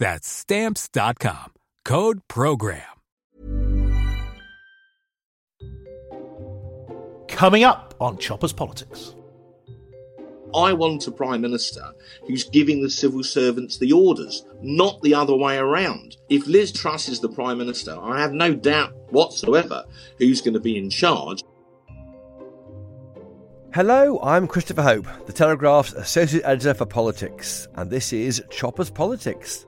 [0.00, 1.52] That's Stamps.com.
[1.84, 2.80] Code PROGRAM.
[7.28, 9.14] Coming up on Choppers Politics.
[10.54, 11.84] I want a Prime Minister
[12.26, 16.16] who's giving the civil servants the orders, not the other way around.
[16.30, 19.84] If Liz Truss is the Prime Minister, I have no doubt whatsoever
[20.16, 21.44] who's going to be in charge.
[23.74, 29.66] Hello, I'm Christopher Hope, the Telegraph's Associate Editor for Politics, and this is Choppers Politics.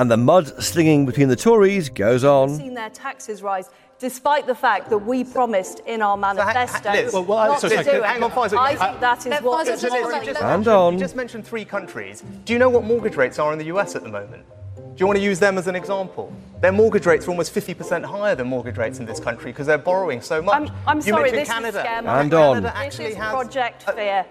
[0.00, 2.56] And the mud slinging between the Tories goes on.
[2.56, 7.22] seen their taxes rise, despite the fact that we promised in our manifesto Liz, well,
[7.24, 8.22] well, not sorry, to sorry, do hang it.
[8.22, 10.94] on, Faisal, I you- think that is what Faisal is just- you just And on.
[10.94, 12.22] You just mentioned three countries.
[12.46, 14.46] Do you know what mortgage rates are in the US at the moment?
[15.00, 16.30] Do you want to use them as an example?
[16.60, 19.78] Their mortgage rates are almost 50% higher than mortgage rates in this country because they're
[19.78, 20.54] borrowing so much.
[20.68, 21.78] I'm, I'm you sorry, mentioned this Canada.
[21.78, 22.42] is scare And mongering.
[22.42, 22.54] on.
[22.56, 24.26] Canada This actually is has Project Fear.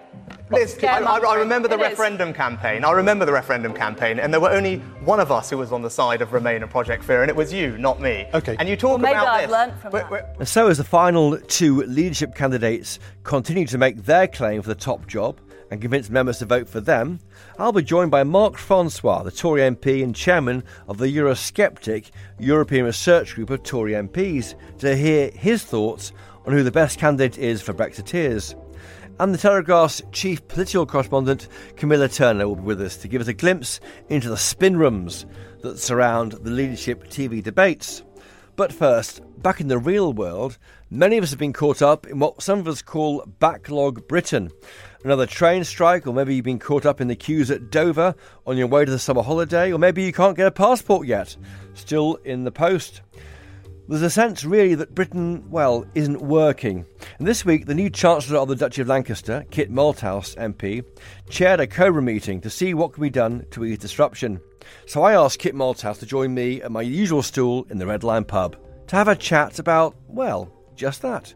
[0.52, 1.88] Liz, I, I- I remember the It is.
[1.88, 2.84] referendum campaign.
[2.84, 5.82] I remember the referendum campaign, and there were only one of us who was on
[5.82, 8.28] the side of Remain and Project Fear, and it was you, not me.
[8.32, 8.54] Okay.
[8.60, 9.50] And you talk Well, maybe about I've this.
[9.50, 10.10] learnt from We're- that.
[10.12, 14.68] we're- And so, as the final two leadership candidates continue to make their claim for
[14.68, 17.20] the top job and convince members to vote for them,
[17.58, 22.84] I'll be joined by Mark Francois, the Tory MP and chairman of the Eurosceptic European
[22.84, 26.12] Research Group of Tory MPs, to hear his thoughts
[26.44, 28.54] on who the best candidate is for Brexiteers.
[29.20, 33.28] And the Telegraph's chief political correspondent, Camilla Turner, will be with us to give us
[33.28, 35.26] a glimpse into the spin rooms
[35.60, 38.02] that surround the leadership TV debates.
[38.56, 40.58] But first, back in the real world,
[40.90, 44.50] many of us have been caught up in what some of us call backlog Britain.
[45.02, 48.14] Another train strike, or maybe you've been caught up in the queues at Dover
[48.46, 51.36] on your way to the summer holiday, or maybe you can't get a passport yet,
[51.72, 53.00] still in the post.
[53.88, 56.84] There's a sense, really, that Britain, well, isn't working.
[57.18, 60.84] And this week, the new Chancellor of the Duchy of Lancaster, Kit Malthouse MP,
[61.28, 64.38] chaired a Cobra meeting to see what can be done to ease disruption.
[64.86, 68.04] So I asked Kit Malthouse to join me at my usual stool in the Red
[68.04, 68.56] Lion pub
[68.88, 71.34] to have a chat about, well, just that.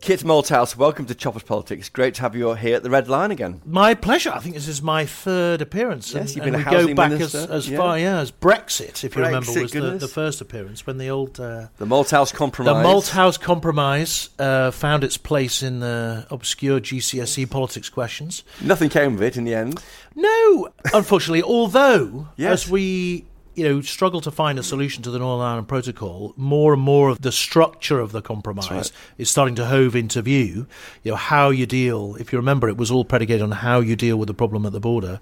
[0.00, 1.90] Kit Malthouse, welcome to Choppers Politics.
[1.90, 3.60] Great to have you here at the Red Lion again.
[3.66, 4.30] My pleasure.
[4.30, 6.14] I think this is my third appearance.
[6.14, 7.76] Yes, and, you've and been a we go housing back minister, as, as yeah.
[7.76, 11.38] far yeah, as Brexit, if you remember, was the, the first appearance when the old
[11.38, 12.82] uh, The Malthouse Compromise.
[12.82, 18.42] the Malthouse Compromise uh, found its place in the obscure GCSE politics questions.
[18.62, 19.82] Nothing came of it in the end.
[20.14, 22.64] No, unfortunately, although Yes.
[22.64, 26.72] as we you know struggle to find a solution to the Northern Ireland Protocol, more
[26.72, 30.66] and more of the structure of the compromise is starting to hove into view.
[31.02, 32.16] You know how you deal.
[32.16, 34.72] If you remember, it was all predicated on how you deal with the problem at
[34.72, 35.20] the border,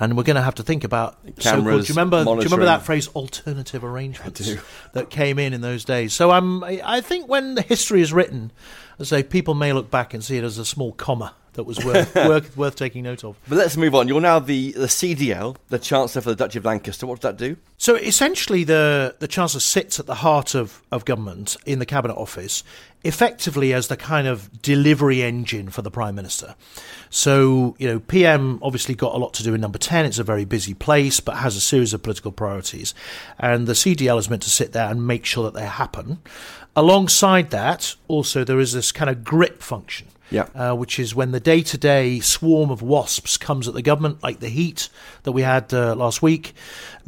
[0.00, 1.64] and we're going to have to think about so-called.
[1.64, 2.24] Do Cameras, you remember?
[2.24, 4.50] Do you remember that phrase, alternative arrangements,
[4.92, 6.12] that came in in those days?
[6.12, 6.64] So I'm.
[6.64, 8.52] I I think when the history is written,
[8.98, 11.64] as I say, people may look back and see it as a small comma that
[11.64, 13.36] was worth worth, worth taking note of.
[13.48, 14.08] But let's move on.
[14.08, 17.06] You're now the, the CDL, the Chancellor for the Duchy of Lancaster.
[17.06, 17.56] What does that do?
[17.78, 22.14] So essentially, the, the Chancellor sits at the heart of, of government in the Cabinet
[22.14, 22.62] Office,
[23.04, 26.54] effectively as the kind of delivery engine for the Prime Minister.
[27.10, 30.06] So, you know, PM obviously got a lot to do in number 10.
[30.06, 32.94] It's a very busy place, but has a series of political priorities.
[33.38, 36.18] And the CDL is meant to sit there and make sure that they happen.
[36.74, 40.08] Alongside that, also, there is this kind of grip function.
[40.30, 40.48] Yeah.
[40.54, 44.22] uh, which is when the day to day swarm of wasps comes at the government,
[44.22, 44.88] like the heat
[45.22, 46.52] that we had uh, last week.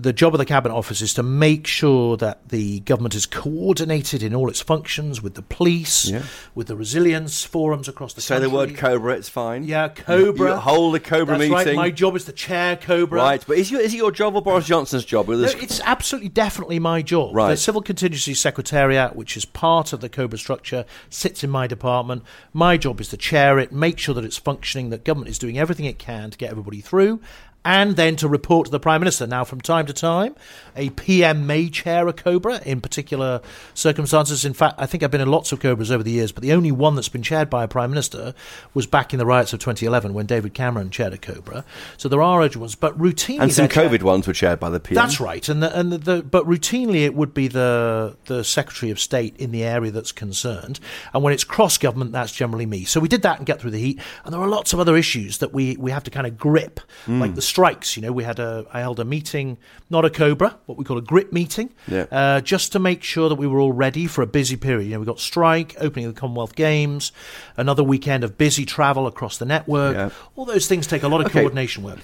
[0.01, 4.23] The job of the Cabinet Office is to make sure that the government is coordinated
[4.23, 6.23] in all its functions with the police, Yeah.
[6.55, 8.47] with the resilience forums across the Say country.
[8.47, 9.65] Say the word Cobra, it's fine.
[9.65, 10.49] Yeah, Cobra.
[10.51, 11.67] You, you hold the Cobra That's meeting.
[11.67, 11.75] right.
[11.75, 13.19] My job is to chair Cobra.
[13.21, 15.29] Right, but is, your, is it your job or Boris Johnson's job?
[15.29, 17.35] No, it's absolutely definitely my job.
[17.35, 17.51] Right.
[17.51, 22.23] The Civil Contingency Secretariat, which is part of the COBRA structure, sits in my department.
[22.53, 25.59] My job is to chair it, make sure that it's functioning, that government is doing
[25.59, 27.21] everything it can to get everybody through.
[27.69, 29.27] And then to report to the Prime Minister.
[29.27, 30.35] Now, from time to time,
[30.75, 33.43] a PM may chair a COBRA in particular
[33.75, 34.47] circumstances.
[34.47, 36.55] In fact, I think I've been in lots of COBRAs over the years, but the
[36.55, 38.33] only one that's been chaired by a Prime Minister
[38.73, 41.63] was back in the riots of 2011 when David Cameron chaired a COBRA.
[41.99, 43.41] So there are urgent ones, but routinely.
[43.43, 44.95] and some they're chaired- COVID ones were chaired by the PM.
[44.95, 48.91] that's right, and the, and the, the, but routinely it would be the the Secretary
[48.91, 50.81] of State in the area that's concerned,
[51.13, 52.85] and when it's cross government, that's generally me.
[52.85, 54.97] So we did that and get through the heat, and there are lots of other
[54.97, 57.21] issues that we, we have to kind of grip, Hmm.
[57.21, 57.97] like the strikes.
[57.97, 59.59] You know, we had a I held a meeting,
[59.91, 62.07] not a Cobra, what we call a grip meeting, Yeah.
[62.13, 64.85] uh, just to make sure that we were all ready for a busy period.
[64.87, 67.11] You know, we got strike, opening of the Commonwealth Games,
[67.57, 69.97] another weekend of busy travel across the network.
[69.97, 70.11] Yeah.
[70.37, 71.41] All those things take a lot of Okay.
[71.41, 71.99] coordination work.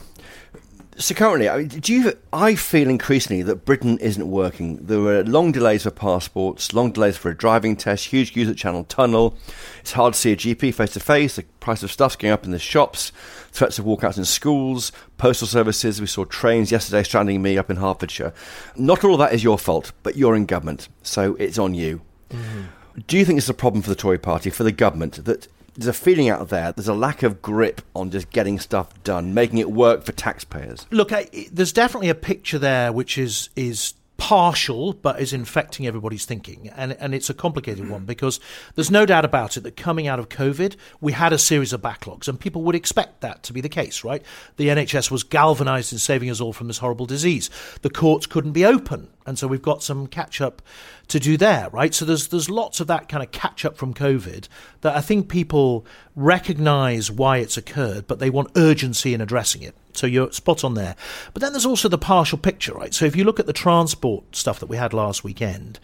[0.96, 2.12] So currently, I mean, do you?
[2.32, 4.76] I feel increasingly that Britain isn't working.
[4.80, 8.56] There were long delays for passports, long delays for a driving test, huge queues at
[8.56, 9.36] Channel Tunnel.
[9.80, 11.34] It's hard to see a GP face to face.
[11.36, 13.10] The price of stuff's going up in the shops.
[13.54, 16.00] Threats of walkouts in schools, postal services.
[16.00, 18.34] We saw trains yesterday stranding me up in Hertfordshire.
[18.74, 22.00] Not all of that is your fault, but you're in government, so it's on you.
[22.30, 22.62] Mm-hmm.
[23.06, 25.46] Do you think it's a problem for the Tory party, for the government, that
[25.76, 29.34] there's a feeling out there, there's a lack of grip on just getting stuff done,
[29.34, 30.86] making it work for taxpayers?
[30.90, 36.24] Look, I, there's definitely a picture there which is is partial, but is infecting everybody's
[36.24, 38.38] thinking, and and it's a complicated one because
[38.74, 41.82] there's no doubt about it that coming out of COVID, we had a series of
[41.82, 44.22] backlogs, and people would expect that to be the case, right?
[44.56, 47.50] The NHS was galvanised in saving us all from this horrible disease.
[47.82, 50.62] The courts couldn't be open, and so we've got some catch up
[51.08, 51.92] to do there, right?
[51.92, 54.48] So there's there's lots of that kind of catch up from COVID
[54.82, 55.84] that I think people
[56.14, 59.74] recognise why it's occurred, but they want urgency in addressing it.
[59.96, 60.96] So you're spot on there.
[61.32, 62.92] But then there's also the partial picture, right?
[62.94, 65.78] So if you look at the transport stuff that we had last weekend,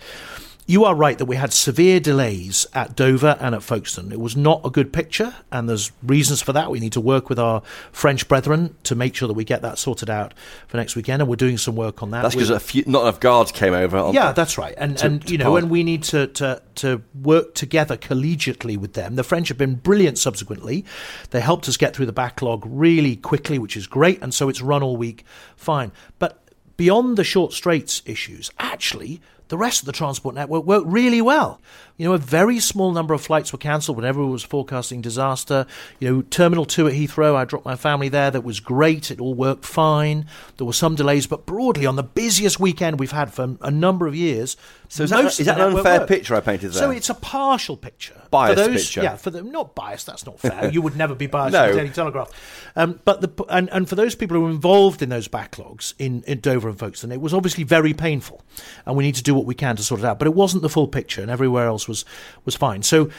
[0.71, 4.13] you are right that we had severe delays at Dover and at Folkestone.
[4.13, 6.71] It was not a good picture, and there's reasons for that.
[6.71, 9.79] We need to work with our French brethren to make sure that we get that
[9.79, 10.33] sorted out
[10.69, 12.23] for next weekend, and we're doing some work on that.
[12.23, 14.13] That's because a few, not enough guards came over.
[14.13, 14.73] Yeah, that's right.
[14.77, 15.63] And to- and you know, part.
[15.65, 19.17] and we need to, to to work together collegiately with them.
[19.17, 20.85] The French have been brilliant subsequently.
[21.31, 24.63] They helped us get through the backlog really quickly, which is great, and so it's
[24.63, 25.25] run all week
[25.57, 25.91] fine.
[26.21, 26.45] But
[26.77, 29.21] beyond the short straits issues, actually
[29.51, 31.61] the rest of the transport network worked really well.
[31.99, 35.67] You know, a very small number of flights were cancelled when everyone was forecasting disaster.
[35.99, 38.31] You know, Terminal 2 at Heathrow, I dropped my family there.
[38.31, 39.11] That was great.
[39.11, 40.25] It all worked fine.
[40.57, 44.07] There were some delays, but broadly, on the busiest weekend we've had for a number
[44.07, 44.57] of years,
[44.89, 46.09] So is that- is that an unfair worked.
[46.09, 46.81] picture I painted there?
[46.81, 48.15] So it's a partial picture.
[48.31, 49.03] Biased for those, picture.
[49.03, 50.07] Yeah, for the not biased.
[50.07, 50.71] That's not fair.
[50.73, 51.71] you would never be biased No.
[51.73, 52.31] Daily Telegraph.
[52.77, 56.23] Um, but the and, and for those people who were involved in those backlogs in,
[56.27, 58.41] in Dover and Folkestone, it was obviously very painful,
[58.87, 60.19] and we need to do what we can to sort it out.
[60.19, 62.05] But it wasn't the full picture, and everywhere else was
[62.45, 62.83] was fine.
[62.83, 63.11] So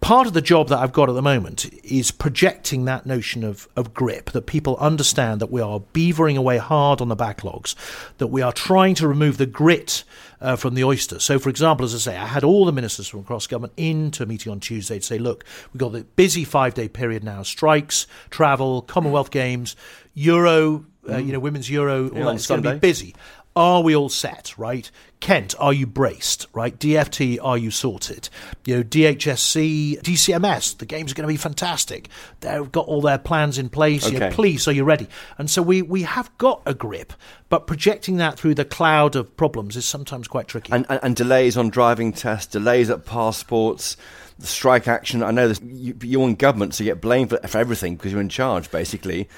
[0.00, 3.68] part of the job that I've got at the moment is projecting that notion of,
[3.76, 7.74] of grip, that people understand that we are beavering away hard on the backlogs,
[8.18, 10.04] that we are trying to remove the grit
[10.40, 11.18] uh, from the oyster.
[11.18, 14.22] So, for example, as I say, I had all the ministers from across government into
[14.22, 17.42] a meeting on Tuesday to say, look, we've got the busy five day period now
[17.42, 19.74] strikes, travel, Commonwealth Games,
[20.14, 22.34] Euro, uh, you know, Women's Euro, all on that.
[22.34, 23.14] It's going to be busy.
[23.56, 24.88] Are we all set, right?
[25.18, 26.78] Kent, are you braced, right?
[26.78, 28.28] DFT, are you sorted?
[28.64, 32.08] You know, DHSC, DCMS, the games are going to be fantastic.
[32.40, 34.08] They've got all their plans in place.
[34.08, 34.34] You know, Okay.
[34.36, 35.08] police, are you ready?
[35.36, 37.12] And so we, we have got a grip,
[37.48, 40.72] but projecting that through the cloud of problems is sometimes quite tricky.
[40.72, 43.96] and, and, and delays on driving tests, delays at passports,
[44.38, 45.20] the strike action.
[45.24, 48.12] I know this, you, you're in government, so you get blamed for, for everything because
[48.12, 49.28] you're in charge, basically.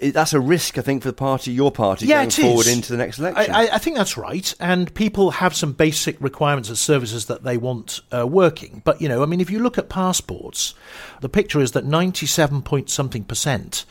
[0.00, 2.72] It, that's a risk, I think, for the party, your party, yeah, going forward is.
[2.72, 3.54] into the next election.
[3.54, 7.56] I, I, think that's right, and people have some basic requirements of services that they
[7.56, 8.82] want uh, working.
[8.84, 10.74] But you know, I mean, if you look at passports,
[11.20, 13.84] the picture is that ninety-seven point something percent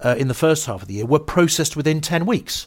[0.00, 2.66] uh, in the first half of the year were processed within ten weeks,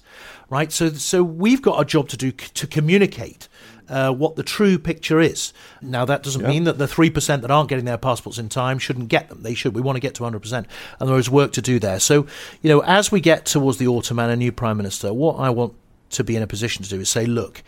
[0.50, 0.72] right?
[0.72, 3.48] So, so we've got a job to do c- to communicate.
[3.90, 5.52] Uh, what the true picture is.
[5.82, 9.10] Now, that doesn't mean that the 3% that aren't getting their passports in time shouldn't
[9.10, 9.44] get them.
[9.44, 9.76] They should.
[9.76, 10.66] We want to get to 100%.
[11.00, 12.00] And there is work to do there.
[12.00, 12.26] So,
[12.62, 15.50] you know, as we get towards the autumn and a new Prime Minister, what I
[15.50, 15.74] want
[16.12, 17.62] to be in a position to do is say, look,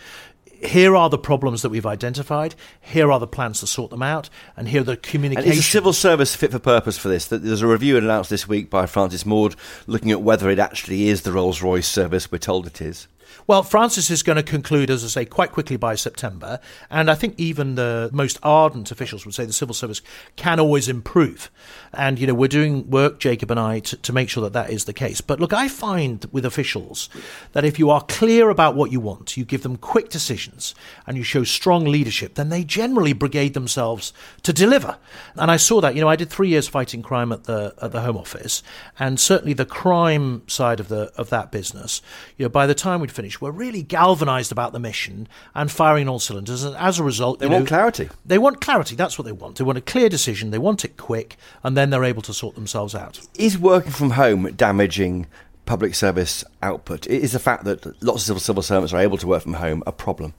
[0.66, 2.56] here are the problems that we've identified.
[2.82, 5.50] Here are the plans to sort them out, and here are the communication.
[5.50, 7.28] And is the civil service fit for purpose for this?
[7.28, 9.56] There's a review announced this week by Francis Maude
[9.88, 13.08] looking at whether it actually is the Rolls Royce service we're told it is.
[13.48, 16.60] Well, Francis is going to conclude, as I say, quite quickly by September.
[16.90, 20.02] And I think even the most ardent officials would say the civil service
[20.36, 21.52] can always improve.
[21.94, 24.72] And, you know, we're doing work, Jacob and I, to, to make sure that that
[24.72, 25.22] is the case.
[25.22, 27.08] But look, I find with officials
[27.52, 30.74] that if you are clear about what you want, you give them quick decisions,
[31.06, 34.12] and you show strong leadership, then they generally brigade themselves
[34.42, 34.98] to deliver.
[35.36, 37.92] And I saw that, you know, I did three years fighting crime at the at
[37.92, 38.64] the Home Office,
[38.98, 42.02] and certainly the crime side of the of that business,
[42.38, 46.08] you know, by the time we'd finished, were really galvanised about the mission and firing
[46.08, 46.64] all cylinders.
[46.64, 48.10] And as a result, they want know, clarity.
[48.26, 48.96] They want clarity.
[48.96, 49.58] That's what they want.
[49.58, 50.52] They want a clear decision.
[50.52, 53.20] They want it quick, and then they're able to sort themselves out.
[53.38, 55.28] Is working from home damaging
[55.66, 57.08] public service output?
[57.08, 59.92] Is the fact that lots of civil servants are able to work from home a
[59.92, 60.34] problem?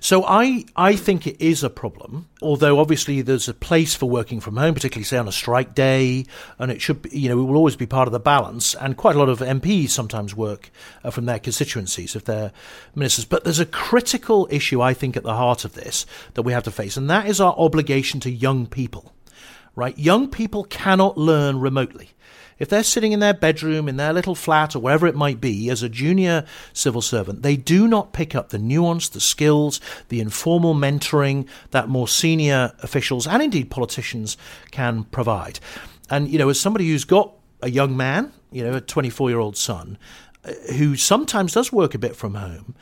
[0.00, 4.40] So I, I think it is a problem, although obviously there's a place for working
[4.40, 6.24] from home, particularly say on a strike day,
[6.58, 8.74] and it should be, you know, it will always be part of the balance.
[8.74, 10.70] And quite a lot of MPs sometimes work
[11.04, 12.52] uh, from their constituencies if they're
[12.94, 13.24] ministers.
[13.24, 16.64] But there's a critical issue, I think, at the heart of this that we have
[16.64, 19.12] to face, and that is our obligation to young people.
[19.76, 19.96] Right?
[19.96, 22.10] Young people cannot learn remotely
[22.60, 25.68] if they're sitting in their bedroom, in their little flat, or wherever it might be,
[25.70, 30.20] as a junior civil servant, they do not pick up the nuance, the skills, the
[30.20, 34.36] informal mentoring that more senior officials and indeed politicians
[34.70, 35.58] can provide.
[36.10, 39.38] And, you know, as somebody who's got a young man, you know, a 24 year
[39.38, 39.96] old son,
[40.44, 42.74] uh, who sometimes does work a bit from home,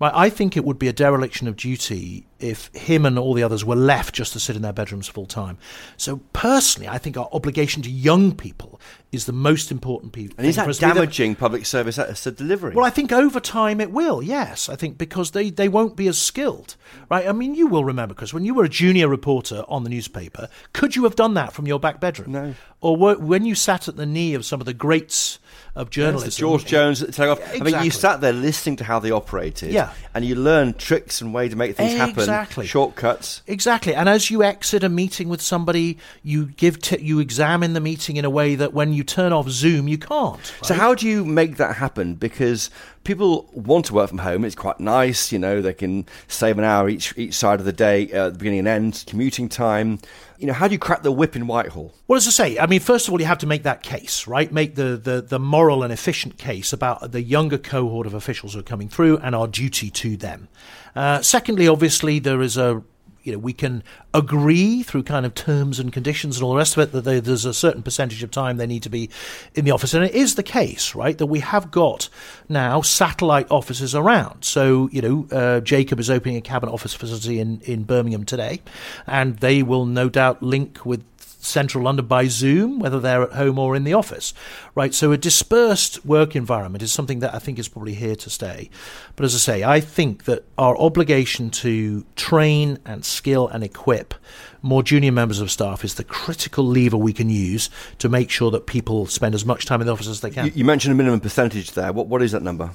[0.00, 3.64] I think it would be a dereliction of duty if him and all the others
[3.64, 5.56] were left just to sit in their bedrooms full time.
[5.96, 8.78] So personally, I think our obligation to young people
[9.10, 10.32] is the most important piece.
[10.36, 12.74] And is that damaging public service delivery?
[12.74, 14.22] Well, I think over time it will.
[14.22, 16.76] Yes, I think because they, they won't be as skilled,
[17.10, 17.26] right?
[17.26, 20.50] I mean, you will remember because when you were a junior reporter on the newspaper,
[20.74, 22.32] could you have done that from your back bedroom?
[22.32, 22.54] No.
[22.82, 25.38] Or were, when you sat at the knee of some of the greats
[25.76, 26.26] of journalism.
[26.28, 27.46] Yes, George Jones at the Telegraph.
[27.54, 27.74] Exactly.
[27.74, 29.72] I mean, you sat there listening to how they operated.
[29.72, 29.92] Yeah.
[30.14, 32.08] And you learned tricks and ways to make things exactly.
[32.08, 32.22] happen.
[32.22, 32.66] Exactly.
[32.66, 33.42] Shortcuts.
[33.46, 33.94] Exactly.
[33.94, 38.16] And as you exit a meeting with somebody, you give t- you examine the meeting
[38.16, 40.36] in a way that when you turn off Zoom, you can't.
[40.36, 40.64] Right?
[40.64, 42.14] So how do you make that happen?
[42.14, 42.70] Because
[43.04, 44.44] people want to work from home.
[44.46, 45.60] It's quite nice, you know.
[45.60, 48.68] They can save an hour each each side of the day, uh, the beginning and
[48.68, 49.98] end, commuting time
[50.38, 51.94] you know, how do you crack the whip in Whitehall?
[52.06, 54.26] Well, as I say, I mean, first of all, you have to make that case,
[54.26, 54.50] right?
[54.52, 58.60] Make the, the, the moral and efficient case about the younger cohort of officials who
[58.60, 60.48] are coming through and our duty to them.
[60.94, 62.82] Uh, secondly, obviously, there is a
[63.26, 63.82] you know, we can
[64.14, 67.18] agree through kind of terms and conditions and all the rest of it that they,
[67.18, 69.10] there's a certain percentage of time they need to be
[69.54, 69.92] in the office.
[69.94, 72.08] And it is the case, right, that we have got
[72.48, 74.44] now satellite offices around.
[74.44, 78.62] So, you know, uh, Jacob is opening a cabinet office facility in, in Birmingham today,
[79.06, 81.02] and they will no doubt link with
[81.46, 84.34] central London by Zoom, whether they're at home or in the office,
[84.74, 84.92] right?
[84.92, 88.70] So a dispersed work environment is something that I think is probably here to stay.
[89.14, 94.14] But as I say, I think that our obligation to train and skill and equip
[94.62, 98.50] more junior members of staff is the critical lever we can use to make sure
[98.50, 100.46] that people spend as much time in the office as they can.
[100.46, 101.92] You, you mentioned a minimum percentage there.
[101.92, 102.70] What what is that number?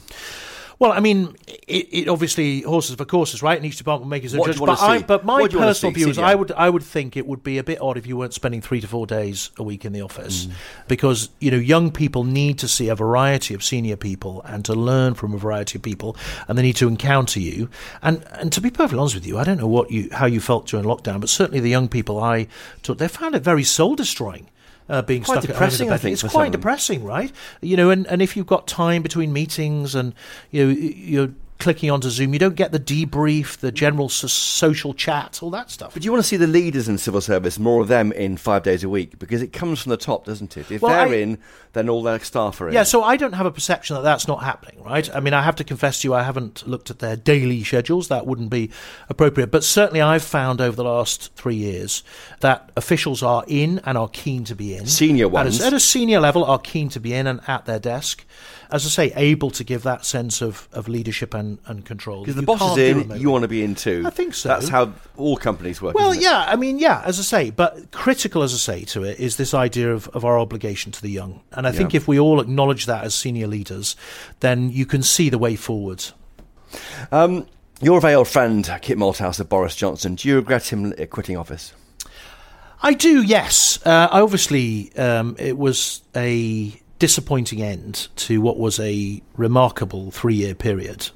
[0.81, 1.35] Well, I mean,
[1.67, 3.55] it, it, obviously horses for courses, right?
[3.55, 4.65] And each department will make its own judgment.
[4.65, 7.59] But, I, but my personal view is, I would I would think it would be
[7.59, 10.01] a bit odd if you weren't spending three to four days a week in the
[10.01, 10.53] office, mm.
[10.87, 14.73] because you know young people need to see a variety of senior people and to
[14.73, 17.69] learn from a variety of people, and they need to encounter you.
[18.01, 20.39] And and to be perfectly honest with you, I don't know what you how you
[20.39, 22.47] felt during lockdown, but certainly the young people I
[22.81, 24.49] took, they found it very soul destroying
[24.89, 25.95] uh, being quite stuck depressing, at home.
[25.95, 26.51] I think it's quite some.
[26.51, 27.31] depressing, right?
[27.61, 30.13] You know, and, and if you've got time between meetings and
[30.51, 34.93] you know you're clicking onto Zoom, you don't get the debrief, the general so- social
[34.93, 35.93] chat, all that stuff.
[35.93, 38.63] But you want to see the leaders in civil service, more of them in five
[38.63, 40.71] days a week, because it comes from the top, doesn't it?
[40.71, 41.37] If well, they're I, in,
[41.73, 42.73] then all their staff are in.
[42.73, 45.13] Yeah, so I don't have a perception that that's not happening, right?
[45.15, 48.07] I mean, I have to confess to you, I haven't looked at their daily schedules.
[48.07, 48.71] That wouldn't be
[49.07, 49.51] appropriate.
[49.51, 52.03] But certainly I've found over the last three years
[52.39, 54.87] that officials are in and are keen to be in.
[54.87, 55.59] Senior ones.
[55.59, 58.25] At a, at a senior level, are keen to be in and at their desk
[58.71, 62.21] as I say, able to give that sense of, of leadership and, and control.
[62.21, 64.03] Because the boss is in, you want to be in too.
[64.05, 64.49] I think so.
[64.49, 65.93] That's how all companies work.
[65.95, 69.19] Well, yeah, I mean, yeah, as I say, but critical, as I say, to it
[69.19, 71.41] is this idea of, of our obligation to the young.
[71.51, 73.95] And I think if we all acknowledge that as senior leaders,
[74.39, 76.13] then you can see the way forwards.
[77.11, 77.47] Um,
[77.81, 81.73] your very old friend, Kit Malthouse of Boris Johnson, do you regret him quitting office?
[82.81, 83.85] I do, yes.
[83.85, 90.53] Uh, obviously, um, it was a disappointing end to what was a remarkable three year
[90.53, 91.09] period.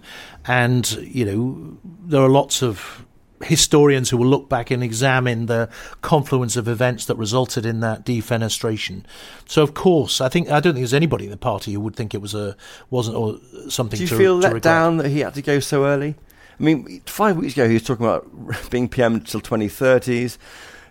[0.47, 1.77] And, you know,
[2.07, 3.05] there are lots of
[3.43, 5.69] historians who will look back and examine the
[6.01, 9.03] confluence of events that resulted in that defenestration.
[9.47, 11.95] So, of course, I think I don't think there's anybody in the party who would
[11.95, 12.57] think it was a
[12.89, 13.37] wasn't or
[13.69, 13.97] something.
[13.97, 16.15] Do you to, feel let down that he had to go so early?
[16.59, 18.27] I mean, five weeks ago he was talking about
[18.71, 20.39] being PM until 2030s.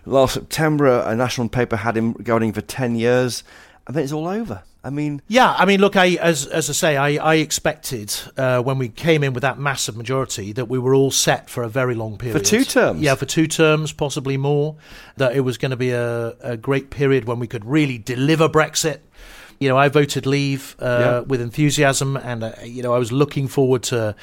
[0.05, 3.43] Last September, a national paper had him going for 10 years,
[3.87, 4.63] and then it's all over.
[4.85, 8.61] I mean, Yeah, I mean, look, I as as I say, I, I expected uh,
[8.61, 11.69] when we came in with that massive majority that we were all set for a
[11.69, 13.01] very long period for two terms?
[13.01, 14.75] Yeah, for two terms, possibly more.
[15.17, 18.47] That it was going to be a, a great period when we could really deliver
[18.47, 18.99] Brexit.
[19.59, 21.19] You know, I voted Leave uh, Yeah.
[21.21, 24.15] with enthusiasm, and uh, you know, I was looking forward to.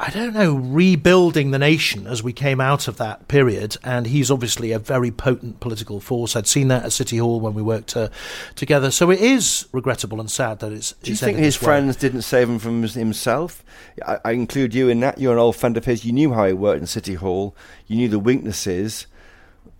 [0.00, 3.76] I don't know, rebuilding the nation as we came out of that period.
[3.82, 6.36] And he's obviously a very potent political force.
[6.36, 8.08] I'd seen that at City Hall when we worked uh,
[8.54, 8.92] together.
[8.92, 10.92] So it is regrettable and sad that it's.
[10.92, 11.66] do you it's think his this way.
[11.66, 13.64] friends didn't save him from himself?
[14.06, 15.18] I, I include you in that.
[15.18, 16.04] You're an old friend of his.
[16.04, 17.56] You knew how he worked in City Hall.
[17.88, 19.08] You knew the weaknesses.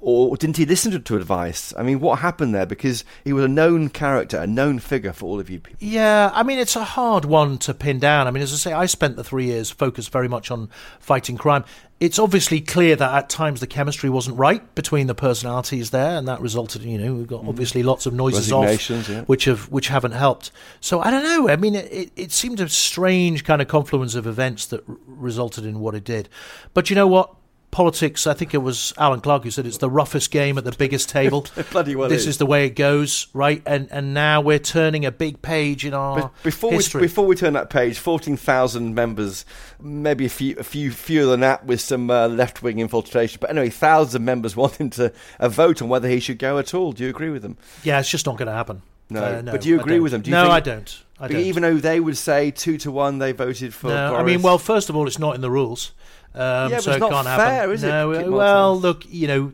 [0.00, 1.74] Or didn't he listen to, to advice?
[1.76, 2.66] I mean, what happened there?
[2.66, 5.78] Because he was a known character, a known figure for all of you people.
[5.80, 8.28] Yeah, I mean, it's a hard one to pin down.
[8.28, 11.36] I mean, as I say, I spent the three years focused very much on fighting
[11.36, 11.64] crime.
[11.98, 16.28] It's obviously clear that at times the chemistry wasn't right between the personalities there, and
[16.28, 17.48] that resulted in, you know, we've got mm.
[17.48, 19.22] obviously lots of noises off, yeah.
[19.22, 20.52] which have which haven't helped.
[20.80, 21.48] So I don't know.
[21.48, 24.96] I mean, it, it, it seemed a strange kind of confluence of events that r-
[25.06, 26.28] resulted in what it did.
[26.72, 27.34] But you know what?
[27.70, 30.72] Politics, I think it was Alan Clark who said it's the roughest game at the
[30.72, 31.46] biggest table.
[31.70, 32.28] Bloody well this is.
[32.28, 33.62] is the way it goes, right?
[33.66, 37.02] And and now we're turning a big page in our But before history.
[37.02, 39.44] we before we turn that page, fourteen thousand members,
[39.78, 43.38] maybe a few a few fewer than that with some uh, left wing infiltration.
[43.40, 46.72] But anyway, thousands of members wanting to a vote on whether he should go at
[46.72, 46.92] all.
[46.92, 47.58] Do you agree with them?
[47.84, 48.80] yeah, it's just not going to happen.
[49.10, 49.22] No.
[49.22, 50.20] Uh, But do you agree with them?
[50.22, 51.02] Do you no, think- I don't.
[51.20, 51.40] I don't.
[51.40, 53.88] Even though they would say two to one, they voted for.
[53.88, 55.90] no, I mean, well, first of all, it's not in the rules,
[56.34, 57.70] um, Yeah, so it's it not can't fair, happen.
[57.72, 59.52] is it, no, well, look, you know,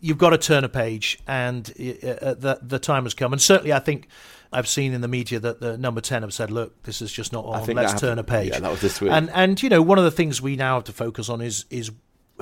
[0.00, 3.32] you've got to turn a page, and uh, uh, the the time has come.
[3.32, 4.08] And certainly, I think
[4.52, 7.32] I've seen in the media that the number ten have said, "Look, this is just
[7.32, 7.64] not on.
[7.66, 9.12] Let's turn a page." Yeah, that was this week.
[9.12, 11.64] And and you know, one of the things we now have to focus on is
[11.70, 11.90] is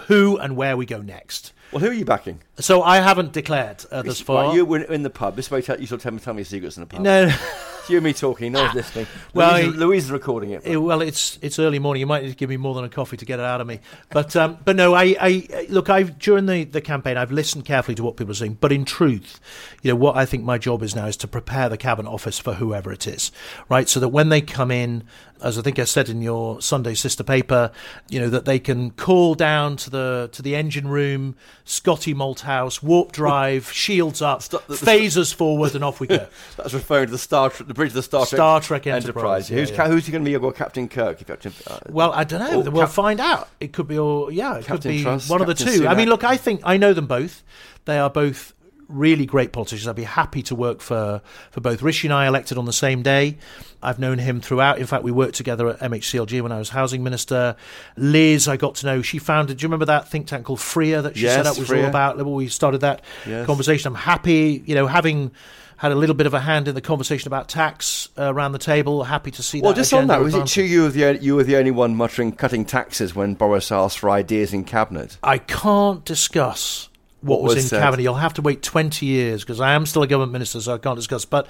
[0.09, 1.53] who and where we go next.
[1.73, 2.39] well, who are you backing?
[2.59, 4.45] So I haven't declared uh, thus far.
[4.49, 5.37] Right, you were in the pub.
[5.37, 7.01] This way, tell- you shall tell me, tell me your secrets in the pub.
[7.01, 7.31] no.
[7.89, 8.53] And me talking.
[8.53, 9.07] No one's listening.
[9.33, 10.63] Well, Louise, Louise is recording it.
[10.65, 12.01] Eh, well, it's it's early morning.
[12.01, 13.67] You might need to give me more than a coffee to get it out of
[13.67, 13.81] me.
[14.11, 15.89] But um, but no, I, I look.
[15.89, 18.59] I during the, the campaign, I've listened carefully to what people are saying.
[18.61, 19.41] But in truth,
[19.83, 22.39] you know, what I think my job is now is to prepare the cabinet office
[22.39, 23.31] for whoever it is,
[23.69, 23.89] right?
[23.89, 25.05] So that when they come in,
[25.43, 27.71] as I think I said in your Sunday sister paper,
[28.09, 32.83] you know, that they can call down to the to the engine room, Scotty Malthouse,
[32.83, 36.27] warp drive, shields up, the- phasers forward, and off we go.
[36.57, 39.59] That's referring to the Star, the bridge of the Star Trek, Star Trek Enterprise, yeah,
[39.59, 39.89] who's, yeah.
[39.89, 41.21] who's going to be your Captain Kirk?
[41.21, 42.71] If to, uh, Well, I don't know.
[42.71, 43.49] We'll Cap- find out.
[43.61, 45.89] It could be, or yeah, it Captain could be Truss, one of the Captain two.
[45.89, 47.43] I mean, look, I think I know them both.
[47.85, 48.53] They are both
[48.89, 49.89] really great politicians.
[49.89, 51.21] I'd be happy to work for
[51.51, 51.83] for both.
[51.83, 53.39] Rishi and I elected on the same day.
[53.83, 54.79] I've known him throughout.
[54.79, 57.57] In fact, we worked together at MHCLG when I was housing minister.
[57.97, 59.03] Liz, I got to know.
[59.03, 59.59] She founded.
[59.59, 61.83] Do you remember that think tank called Freer that she Yes, set up was Freer.
[61.83, 62.17] all about?
[62.25, 63.47] We started that Yes.
[63.47, 63.89] conversation.
[63.89, 65.31] I'm happy, you know, having.
[65.79, 68.59] Had a little bit of a hand in the conversation about tax uh, around the
[68.59, 69.05] table.
[69.05, 69.65] Happy to see that.
[69.67, 71.95] well, just on that, was it true you were the you were the only one
[71.95, 75.19] muttering cutting taxes when Boris asked for ideas in cabinet?
[75.23, 76.89] I can't discuss
[77.21, 77.81] what, What was, in said.
[77.81, 78.03] cabinet.
[78.03, 80.79] You'll have to wait 20 years because I am still a government minister, so I
[80.79, 81.25] can't discuss.
[81.25, 81.49] But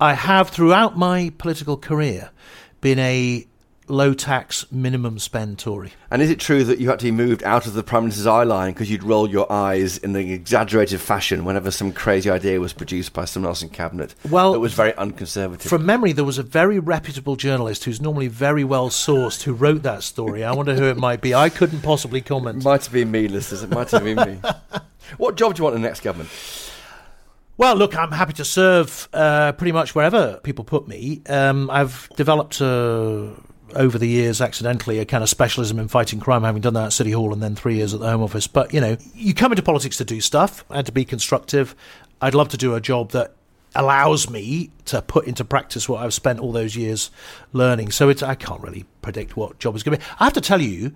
[0.00, 2.30] I have, throughout my political career,
[2.80, 3.46] been a
[3.90, 5.92] low tax, minimum spend Tory.
[6.10, 8.26] And is it true that you had to be moved out of the Prime Minister's
[8.26, 12.60] eye line because you'd roll your eyes in an exaggerated fashion whenever some crazy idea
[12.60, 14.14] was produced by someone else in cabinet?
[14.28, 15.68] Well, that was very unconservative.
[15.68, 19.82] From memory, there was a very reputable journalist who's normally very well sourced who wrote
[19.82, 20.44] that story.
[20.44, 21.34] I wonder who it might be.
[21.34, 22.58] I couldn't possibly comment.
[22.58, 23.62] It might have been me, listeners.
[23.62, 24.40] It might have been me.
[25.16, 26.30] what job do you want in the next government?
[27.60, 31.20] Well, look, I'm happy to serve uh, pretty much wherever people put me.
[31.28, 33.32] Um, I've developed uh,
[33.74, 36.92] over the years, accidentally, a kind of specialism in fighting crime, having done that at
[36.92, 38.46] City Hall and then three years at the Home Office.
[38.46, 41.74] But, you know, you come into politics to do stuff and to be constructive.
[42.20, 43.34] I'd love to do a job that
[43.74, 47.10] allows me to put into practice what I've spent all those years
[47.52, 47.92] learning.
[47.92, 50.10] So it's, I can't really predict what job is going to be.
[50.18, 50.92] I have to tell you,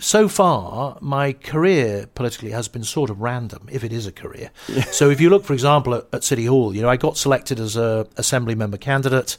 [0.00, 4.50] so far, my career politically has been sort of random, if it is a career.
[4.90, 7.60] So, if you look, for example, at, at, City Hall, you know, I got selected
[7.60, 9.36] as a assembly member candidate.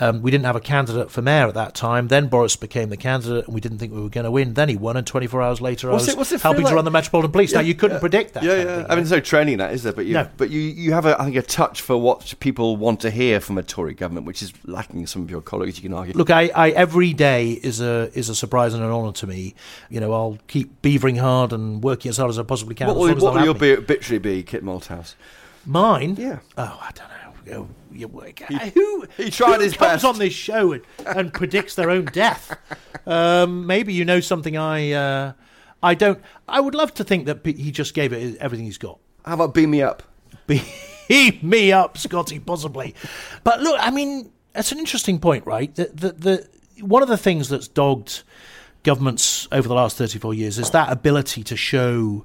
[0.00, 2.08] Um, we didn't have a candidate for mayor at that time.
[2.08, 4.54] Then Boris became the candidate, and we didn't think we were going to win.
[4.54, 6.70] Then he won, and 24 hours later, what's I was it, it helping like?
[6.70, 7.52] to run the Metropolitan Police.
[7.52, 8.42] Yeah, now, you couldn't yeah, predict that.
[8.42, 8.64] Yeah, yeah.
[8.76, 9.92] Thing, I mean, there's no training that, is there?
[9.92, 10.28] But you, no.
[10.36, 13.40] but you, you have, a, I think, a touch for what people want to hear
[13.40, 15.78] from a Tory government, which is lacking some of your colleagues.
[15.78, 16.14] You can argue.
[16.14, 19.54] Look, I, I every day is a is a surprise and an honour to me.
[19.88, 22.88] You know, I'll keep beavering hard and working as hard as I possibly can.
[22.88, 25.14] What will, what will your be, obituary be, Kit Malthouse?
[25.64, 26.16] Mine?
[26.18, 26.40] Yeah.
[26.56, 27.68] Oh, I don't know.
[28.48, 30.04] He, who he tried who his comes best.
[30.04, 32.56] on this show and, and predicts their own death?
[33.04, 35.32] Um, maybe you know something I uh,
[35.82, 36.22] I don't.
[36.46, 39.00] I would love to think that he just gave it everything he's got.
[39.24, 40.04] How about beam me up?
[40.46, 40.62] Beam
[41.42, 42.94] me up, Scotty, possibly.
[43.42, 45.74] But look, I mean, that's an interesting point, right?
[45.74, 46.48] The, the, the
[46.84, 48.22] one of the things that's dogged
[48.82, 52.24] governments over the last 34 years is that ability to show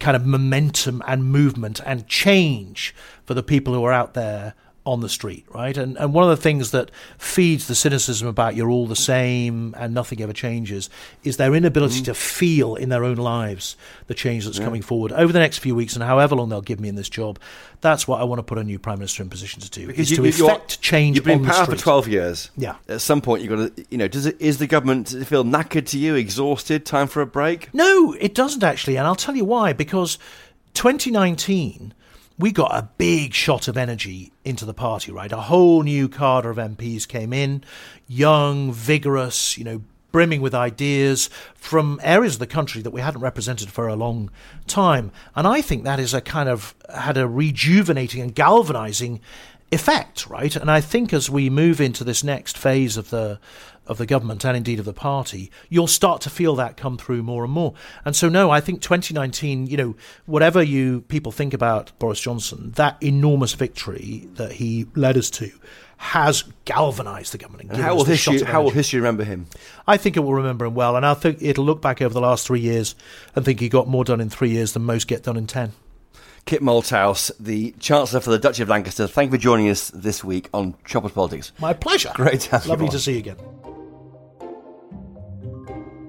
[0.00, 2.94] kind of momentum and movement and change
[3.24, 4.54] for the people who are out there
[4.88, 5.76] on the street, right?
[5.76, 9.74] And and one of the things that feeds the cynicism about you're all the same
[9.76, 10.88] and nothing ever changes
[11.22, 12.06] is their inability mm.
[12.06, 14.64] to feel in their own lives the change that's yeah.
[14.64, 17.10] coming forward over the next few weeks and however long they'll give me in this
[17.10, 17.38] job.
[17.82, 19.86] That's what I want to put a new prime minister in position to do.
[19.86, 21.16] Because is you, to effect change.
[21.16, 22.50] You've been in power for twelve years.
[22.56, 22.76] Yeah.
[22.88, 23.86] At some point, you've got to.
[23.90, 27.08] You know, does it is the government does it feel knackered to you, exhausted, time
[27.08, 27.72] for a break?
[27.74, 29.74] No, it doesn't actually, and I'll tell you why.
[29.74, 30.18] Because
[30.72, 31.92] 2019
[32.38, 35.32] we got a big shot of energy into the party, right?
[35.32, 37.64] A whole new cadre of MPs came in,
[38.06, 43.20] young, vigorous, you know, brimming with ideas from areas of the country that we hadn't
[43.20, 44.30] represented for a long
[44.66, 45.10] time.
[45.34, 49.20] And I think that is a kind of had a rejuvenating and galvanizing
[49.70, 50.54] effect, right?
[50.56, 53.38] And I think as we move into this next phase of the
[53.86, 57.22] of the government and indeed of the party, you'll start to feel that come through
[57.22, 57.72] more and more.
[58.04, 62.72] And so, no, I think 2019, you know, whatever you people think about Boris Johnson,
[62.72, 65.50] that enormous victory that he led us to
[65.96, 67.74] has galvanised the government.
[67.74, 69.46] How will history how will history remember him?
[69.86, 72.20] I think it will remember him well, and I think it'll look back over the
[72.20, 72.94] last three years
[73.34, 75.72] and think he got more done in three years than most get done in ten.
[76.48, 79.06] Kit Malthouse, the Chancellor for the Duchy of Lancaster.
[79.06, 81.52] Thank you for joining us this week on Choppers Politics.
[81.60, 82.10] My pleasure.
[82.14, 83.36] Great to have Lovely you to see you again.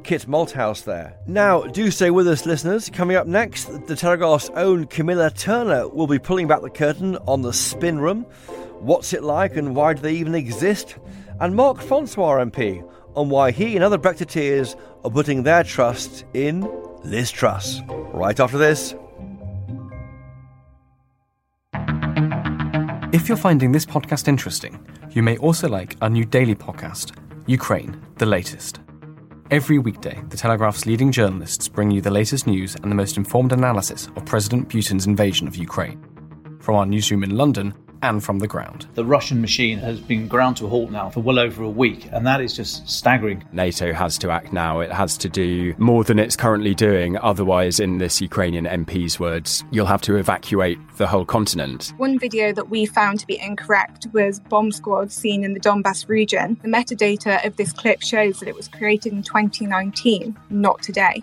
[0.06, 1.18] Kit Malthouse there.
[1.28, 2.90] Now, do stay with us, listeners.
[2.90, 7.42] Coming up next, the Telegraph's own Camilla Turner will be pulling back the curtain on
[7.42, 8.22] the spin room.
[8.80, 10.96] What's it like and why do they even exist?
[11.42, 16.62] And Mark Francois MP on why he and other Brexiteers are putting their trust in
[17.04, 17.82] Liz Truss.
[17.90, 18.96] Right after this.
[23.12, 27.18] If you're finding this podcast interesting, you may also like our new daily podcast,
[27.48, 28.82] Ukraine, the latest.
[29.50, 33.52] Every weekday, the Telegraph's leading journalists bring you the latest news and the most informed
[33.52, 36.00] analysis of President Putin's invasion of Ukraine.
[36.60, 38.88] From our newsroom in London and from the ground.
[38.96, 42.08] The Russian machine has been ground to a halt now for well over a week,
[42.12, 43.44] and that is just staggering.
[43.52, 44.80] NATO has to act now.
[44.80, 47.18] It has to do more than it's currently doing.
[47.18, 51.94] Otherwise, in this Ukrainian MP's words, you'll have to evacuate the whole continent.
[51.98, 56.08] One video that we found to be incorrect was bomb squads seen in the Donbass
[56.08, 56.60] region.
[56.62, 61.22] The metadata of this clip shows that it was created in 2019, not today.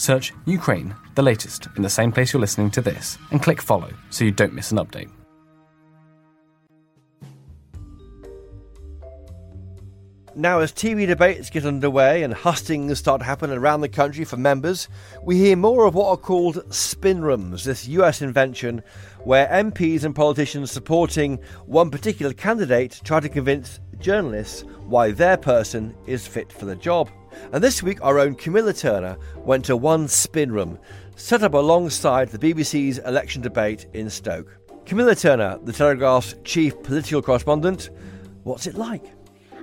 [0.00, 3.90] Search Ukraine, the latest, in the same place you're listening to this, and click follow
[4.08, 5.10] so you don't miss an update.
[10.34, 14.38] Now, as TV debates get underway and hustings start to happen around the country for
[14.38, 14.88] members,
[15.22, 18.82] we hear more of what are called spin rooms, this US invention
[19.24, 21.36] where MPs and politicians supporting
[21.66, 27.10] one particular candidate try to convince journalists why their person is fit for the job.
[27.52, 30.78] And this week, our own Camilla Turner went to one spin room,
[31.16, 34.56] set up alongside the BBC's election debate in Stoke.
[34.86, 37.90] Camilla Turner, the Telegraph's chief political correspondent,
[38.42, 39.04] what's it like?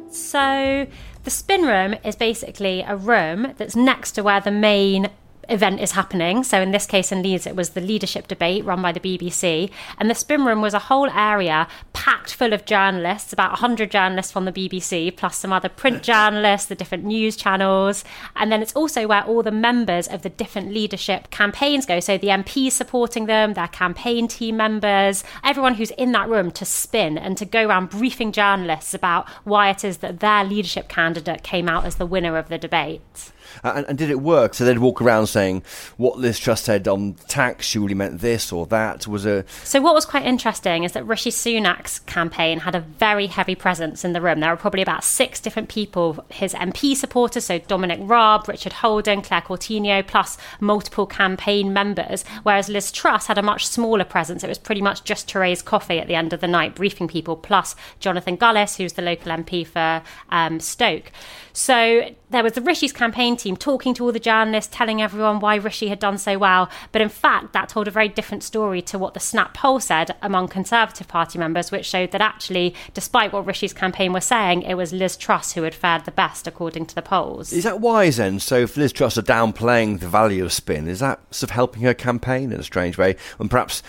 [0.10, 0.88] So,
[1.24, 5.10] the spin room is basically a room that's next to where the main
[5.50, 6.44] event is happening.
[6.44, 9.70] So in this case in Leeds, it was the leadership debate run by the BBC.
[9.98, 14.32] And the spin room was a whole area packed full of journalists, about 100 journalists
[14.32, 18.04] from the BBC, plus some other print journalists, the different news channels.
[18.36, 22.00] And then it's also where all the members of the different leadership campaigns go.
[22.00, 26.66] So the MPs supporting them, their campaign team members, everyone who's in that room to
[26.66, 31.44] spin and to go around briefing journalists about why it is that their leadership candidate
[31.44, 33.32] came out as the winner of the debate.
[33.64, 34.54] Uh, and, and, did it work?
[34.54, 35.62] So they'd walk around saying
[35.98, 39.06] what Liz Truss said on tax, she really meant this or that.
[39.06, 43.28] Was a so what was quite interesting is that Rishi Sunak's campaign had a very
[43.28, 44.40] heavy presence in the room.
[44.40, 49.22] There were probably about six different people, his MP supporters, so Dominic Raab, Richard Holden,
[49.22, 52.26] Claire Coutinho, plus multiple campaign members.
[52.42, 54.44] Whereas Liz Truss had a much smaller presence.
[54.44, 57.36] It was pretty much just Therese Coffey at the end of the night briefing people,
[57.36, 61.12] plus Jonathan Gullis, who's the local MP for um, Stoke.
[61.54, 65.56] So there was the Rishi's campaign team talking to all the journalists, telling everyone why
[65.56, 66.70] Rishi had done so well.
[66.92, 70.16] But in fact, that told a very different story to what the Snap poll said
[70.22, 74.76] among Conservative Party members, which showed that actually, despite what Rishi's campaign was saying, it
[74.76, 77.54] was Liz Truss who had fared the best, according to the polls.
[77.54, 78.40] Is that wise then?
[78.40, 81.84] So if Liz Truss are downplaying the value of spin, is that sort of helping
[81.84, 83.16] her campaign in a strange way?
[83.40, 83.84] And perhaps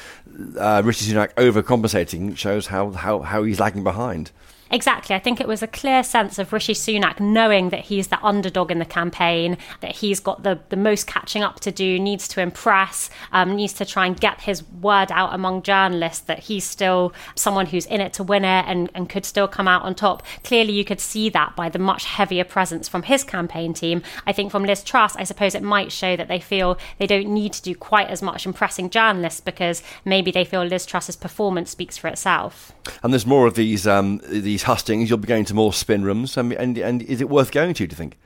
[0.58, 4.30] uh, Rishi Sunak overcompensating shows how, how, how he's lagging behind.
[4.70, 5.14] Exactly.
[5.14, 8.70] I think it was a clear sense of Rishi Sunak knowing that he's the underdog
[8.70, 12.40] in the campaign, that he's got the, the most catching up to do, needs to
[12.40, 17.12] impress, um, needs to try and get his word out among journalists that he's still
[17.34, 20.22] someone who's in it to win it and, and could still come out on top.
[20.44, 24.02] Clearly, you could see that by the much heavier presence from his campaign team.
[24.26, 27.28] I think from Liz Truss, I suppose it might show that they feel they don't
[27.28, 31.70] need to do quite as much impressing journalists because maybe they feel Liz Truss's performance
[31.70, 32.72] speaks for itself.
[33.02, 35.08] And there's more of these um, these hustings.
[35.08, 37.86] You'll be going to more spin rooms, and, and, and is it worth going to?
[37.86, 38.16] Do you think?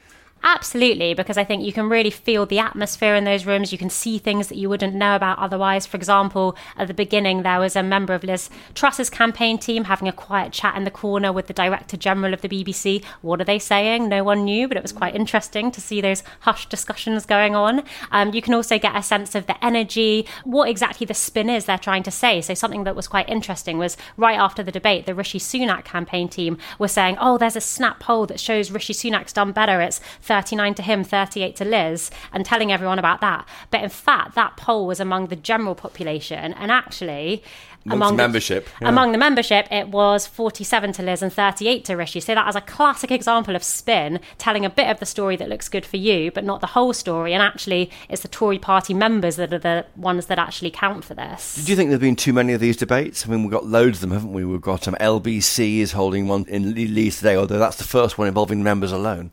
[0.45, 3.71] Absolutely, because I think you can really feel the atmosphere in those rooms.
[3.71, 5.87] You can see things that you wouldn't know about otherwise.
[5.87, 10.09] For example, at the beginning, there was a member of Liz Truss's campaign team having
[10.09, 13.05] a quiet chat in the corner with the Director General of the BBC.
[13.21, 14.09] What are they saying?
[14.09, 17.85] No one knew, but it was quite interesting to see those hushed discussions going on.
[18.11, 21.67] Um, you can also get a sense of the energy, what exactly the spin is
[21.67, 22.41] they're trying to say.
[22.41, 26.29] So, something that was quite interesting was right after the debate, the Rishi Sunak campaign
[26.29, 29.81] team were saying, Oh, there's a snap poll that shows Rishi Sunak's done better.
[29.81, 30.01] It's
[30.33, 33.47] 39 to him, 38 to Liz, and telling everyone about that.
[33.71, 37.43] But in fact, that poll was among the general population, and actually,
[37.85, 38.89] among the membership, yeah.
[38.89, 42.21] among the membership, it was 47 to Liz and 38 to Rishi.
[42.21, 45.51] So that is a classic example of spin, telling a bit of the story that
[45.51, 47.35] looks good for you, but not the whole story.
[47.35, 51.13] And actually, it's the Tory Party members that are the ones that actually count for
[51.13, 51.63] this.
[51.63, 53.27] Do you think there've been too many of these debates?
[53.27, 54.47] I mean, we've got loads of them, haven't we?
[54.47, 58.29] We've got um, LBC is holding one in Leeds today, although that's the first one
[58.29, 59.31] involving members alone.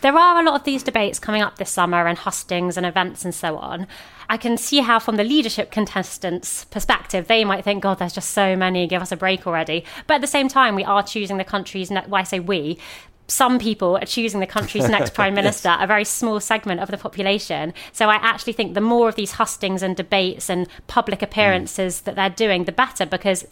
[0.00, 3.24] There are a lot of these debates coming up this summer and hustings and events
[3.24, 3.86] and so on.
[4.30, 8.30] I can see how, from the leadership contestants' perspective, they might think, God, there's just
[8.30, 9.84] so many, give us a break already.
[10.06, 12.78] But at the same time, we are choosing the country's, ne- well, I say we,
[13.26, 15.78] some people are choosing the country's next prime minister, yes.
[15.80, 17.72] a very small segment of the population.
[17.92, 22.04] So I actually think the more of these hustings and debates and public appearances mm.
[22.04, 23.46] that they're doing, the better, because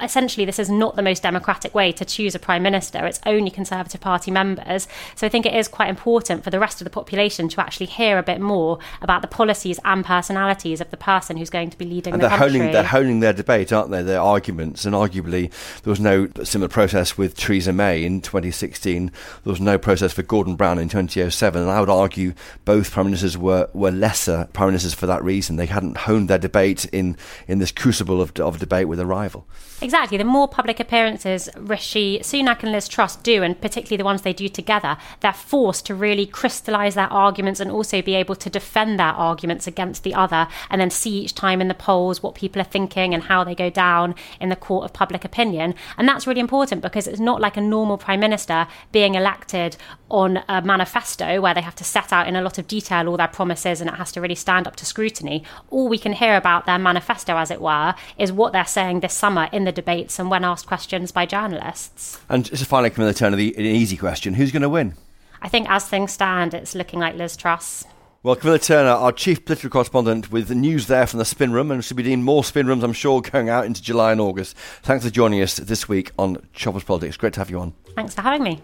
[0.00, 3.06] essentially this is not the most democratic way to choose a prime minister.
[3.06, 4.88] It's only Conservative Party members.
[5.14, 7.86] So I think it is quite important for the rest of the population to actually
[7.86, 11.78] hear a bit more about the policies and personalities of the person who's going to
[11.78, 12.58] be leading and the they're country.
[12.58, 14.02] Honing, they're honing their debate, aren't they?
[14.02, 14.84] Their arguments.
[14.84, 15.50] And arguably,
[15.82, 19.06] there was no similar process with Theresa May in 2016.
[19.06, 21.60] There was no process for Gordon Brown in 2007.
[21.60, 22.34] And I would argue
[22.64, 25.56] both prime ministers were, were lesser prime ministers for that reason.
[25.56, 29.46] They hadn't honed their debate in, in this crucible of, of debate with a rival.
[29.80, 29.87] Exactly.
[29.88, 34.32] The more public appearances Rishi Sunak and Liz Truss do, and particularly the ones they
[34.32, 38.98] do together, they're forced to really crystallise their arguments and also be able to defend
[38.98, 42.60] their arguments against the other, and then see each time in the polls what people
[42.60, 45.74] are thinking and how they go down in the court of public opinion.
[45.96, 49.76] And that's really important because it's not like a normal prime minister being elected
[50.10, 53.16] on a manifesto where they have to set out in a lot of detail all
[53.16, 55.44] their promises and it has to really stand up to scrutiny.
[55.70, 59.14] All we can hear about their manifesto, as it were, is what they're saying this
[59.14, 62.20] summer in the debates and when asked questions by journalists.
[62.28, 64.68] And just finally, coming to the turn of the an easy question: Who's going to
[64.68, 64.94] win?
[65.40, 67.84] I think, as things stand, it's looking like Liz Truss.
[68.24, 71.70] Well, Camilla Turner, our chief political correspondent, with the news there from the spin room,
[71.70, 74.56] and should be doing more spin rooms, I'm sure, going out into July and August.
[74.82, 77.16] Thanks for joining us this week on Choppers Politics.
[77.16, 77.74] Great to have you on.
[77.94, 78.60] Thanks for having me.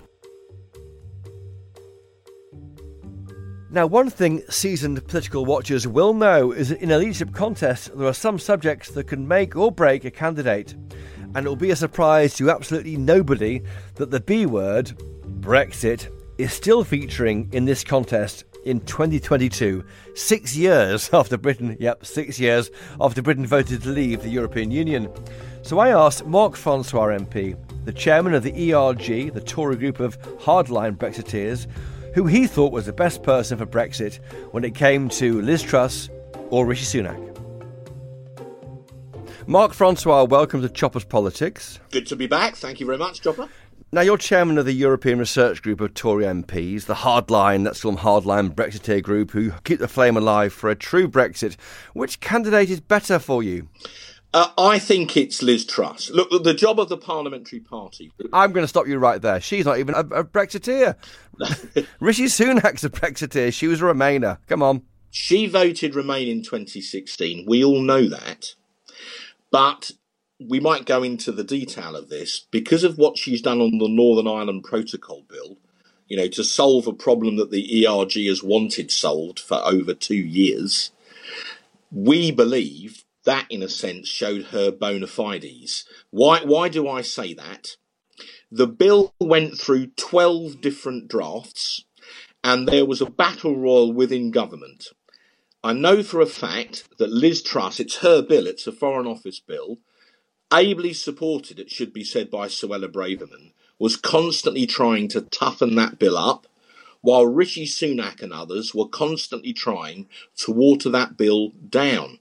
[3.75, 8.07] Now, one thing seasoned political watchers will know is that in a leadership contest, there
[8.07, 10.77] are some subjects that can make or break a candidate.
[11.35, 13.63] And it will be a surprise to absolutely nobody
[13.97, 14.93] that the B word,
[15.41, 16.09] Brexit,
[16.39, 19.85] is still featuring in this contest in 2022,
[20.15, 25.11] six years after Britain, yep, six years after Britain voted to leave the European Union.
[25.63, 27.57] So I asked Mark Francois MP,
[27.87, 31.67] the chairman of the ERG, the Tory group of hardline Brexiteers,
[32.15, 34.21] who he thought was the best person for Brexit
[34.53, 36.09] when it came to Liz Truss
[36.51, 37.31] or Rishi Sunak.
[39.47, 41.81] Mark Francois, welcome to Choppers Politics.
[41.91, 42.57] Good to be back.
[42.57, 43.49] Thank you very much, Chopper.
[43.93, 47.99] Now, you're chairman of the European Research Group of Tory MPs, the hardline, that's some
[47.99, 51.57] hardline Brexiteer group who keep the flame alive for a true Brexit.
[51.93, 53.69] Which candidate is better for you?
[54.35, 56.11] Uh, I think it's Liz Truss.
[56.11, 58.11] Look, the job of the parliamentary party.
[58.33, 59.41] I'm going to stop you right there.
[59.41, 60.97] She's not even a, a Brexiteer.
[62.01, 63.55] Rishi Sunak's a Brexiteer.
[63.55, 64.39] She was a Remainer.
[64.49, 64.83] Come on.
[65.13, 67.47] She voted Remain in 2016.
[67.47, 68.55] We all know that.
[69.53, 69.93] But
[70.41, 73.89] we might go into the detail of this because of what she's done on the
[73.89, 75.59] Northern Ireland Protocol Bill,
[76.09, 80.17] you know, to solve a problem that the ERG has wanted solved for over two
[80.17, 80.91] years.
[81.93, 85.85] We believe that, in a sense, showed her bona fides.
[86.11, 87.77] Why, why do I say that?
[88.51, 91.85] The bill went through 12 different drafts
[92.45, 94.89] and there was a battle royal within government.
[95.65, 99.41] I know for a fact that Liz Truss, it's her bill, it's a Foreign Office
[99.41, 99.79] bill,
[100.53, 105.99] ably supported, it should be said, by Suella Braverman, was constantly trying to toughen that
[105.99, 106.47] bill up,
[107.01, 110.07] while Rishi Sunak and others were constantly trying
[110.37, 112.19] to water that bill down.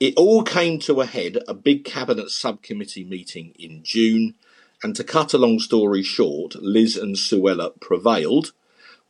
[0.00, 4.34] It all came to a head a big cabinet subcommittee meeting in June,
[4.82, 8.52] and to cut a long story short, Liz and Suella prevailed.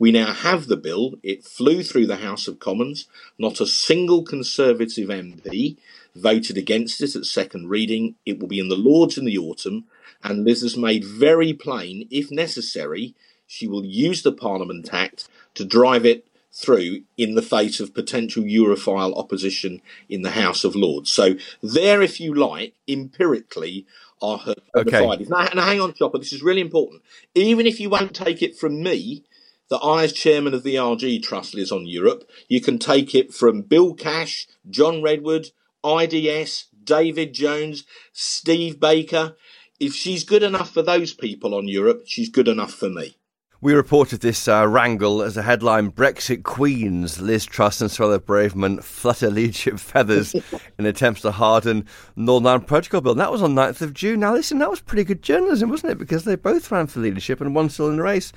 [0.00, 1.14] We now have the bill.
[1.22, 3.06] It flew through the House of Commons.
[3.38, 5.76] Not a single Conservative MP
[6.16, 8.16] voted against it at second reading.
[8.26, 9.84] It will be in the Lords in the autumn,
[10.24, 13.14] and Liz has made very plain, if necessary,
[13.46, 18.42] she will use the Parliament Act to drive it through in the face of potential
[18.42, 21.12] Europhile opposition in the House of Lords.
[21.12, 23.86] So there, if you like, empirically
[24.20, 25.06] are her okay.
[25.28, 27.02] Now, now, hang on, Chopper, this is really important.
[27.34, 29.24] Even if you won't take it from me,
[29.70, 33.32] that I, as chairman of the ERG Truss, is on Europe, you can take it
[33.32, 35.52] from Bill Cash, John Redwood,
[35.84, 39.36] IDS, David Jones, Steve Baker.
[39.78, 43.16] If she's good enough for those people on Europe, she's good enough for me.
[43.62, 48.82] We reported this uh, wrangle as a headline Brexit Queens, Liz Truss and Suella Braverman
[48.82, 50.34] flutter leadership feathers
[50.78, 51.84] in attempts to harden
[52.16, 53.12] Northern Ireland Protocol Bill.
[53.12, 54.20] And that was on 9th of June.
[54.20, 55.98] Now, listen, that was pretty good journalism, wasn't it?
[55.98, 58.32] Because they both ran for leadership and one still in the race.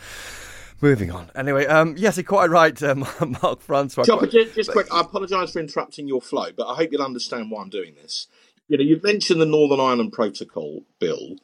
[0.81, 1.31] Moving on.
[1.35, 3.07] Anyway, um, yes, you're quite right, um,
[3.41, 4.03] Mark Francois.
[4.03, 7.49] Chopper, just, just quick, I apologise for interrupting your flow, but I hope you'll understand
[7.49, 8.27] why I'm doing this.
[8.67, 11.37] You know, you've mentioned the Northern Ireland Protocol Bill.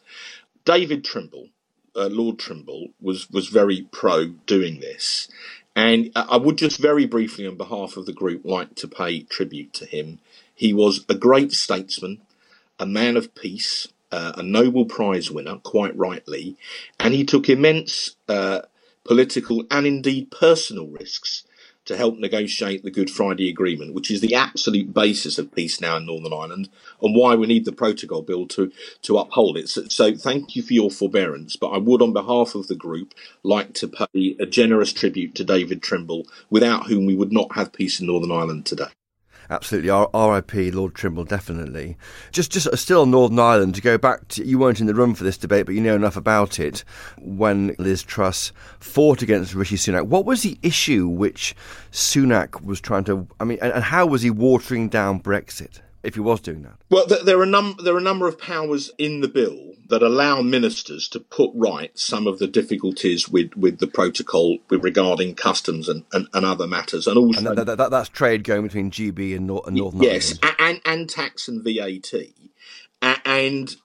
[0.66, 1.48] David Trimble,
[2.00, 5.28] uh, Lord Trimble, was, was very pro doing this.
[5.76, 9.74] And I would just very briefly, on behalf of the group, like to pay tribute
[9.74, 10.20] to him.
[10.54, 12.22] He was a great statesman,
[12.80, 16.58] a man of peace, uh, a Nobel Prize winner, quite rightly,
[17.00, 18.62] and he took immense uh,
[19.06, 21.44] political, and indeed personal risks
[21.90, 25.98] to help negotiate the Good Friday Agreement, which is the absolute basis of peace now
[25.98, 26.70] in Northern Ireland
[27.02, 28.72] and why we need the Protocol Bill to,
[29.02, 29.70] to uphold it.
[29.70, 33.16] So, so, thank you for your forbearance, but I would, on behalf of the group,
[33.42, 37.74] like to pay a generous tribute to David Trimble, without whom we would not have
[37.74, 38.90] peace in Northern Ireland today.
[39.50, 40.72] Absolutely, R- R.I.P.
[40.72, 41.98] Lord Trimble, definitely.
[42.32, 44.28] Just, just uh, still on Northern Ireland to go back.
[44.30, 46.84] to You weren't in the room for this debate, but you know enough about it.
[47.18, 51.56] When Liz Truss fought against Rishi Sunak, what was the issue which
[51.92, 53.28] Sunak was trying to?
[53.40, 55.80] I mean, and, and how was he watering down Brexit?
[56.04, 56.78] If he was doing that?
[56.90, 60.42] Well, there are, num- there are a number of powers in the bill that allow
[60.42, 65.90] ministers to put right some of the difficulties with, with the protocol with regarding customs
[65.90, 67.08] and, and, and other matters.
[67.08, 67.50] And also.
[67.50, 70.56] And that, that, that's trade going between GB and, Nor- and Northern yes, Ireland.
[70.60, 72.14] Yes, and, and tax and VAT.
[73.26, 73.76] And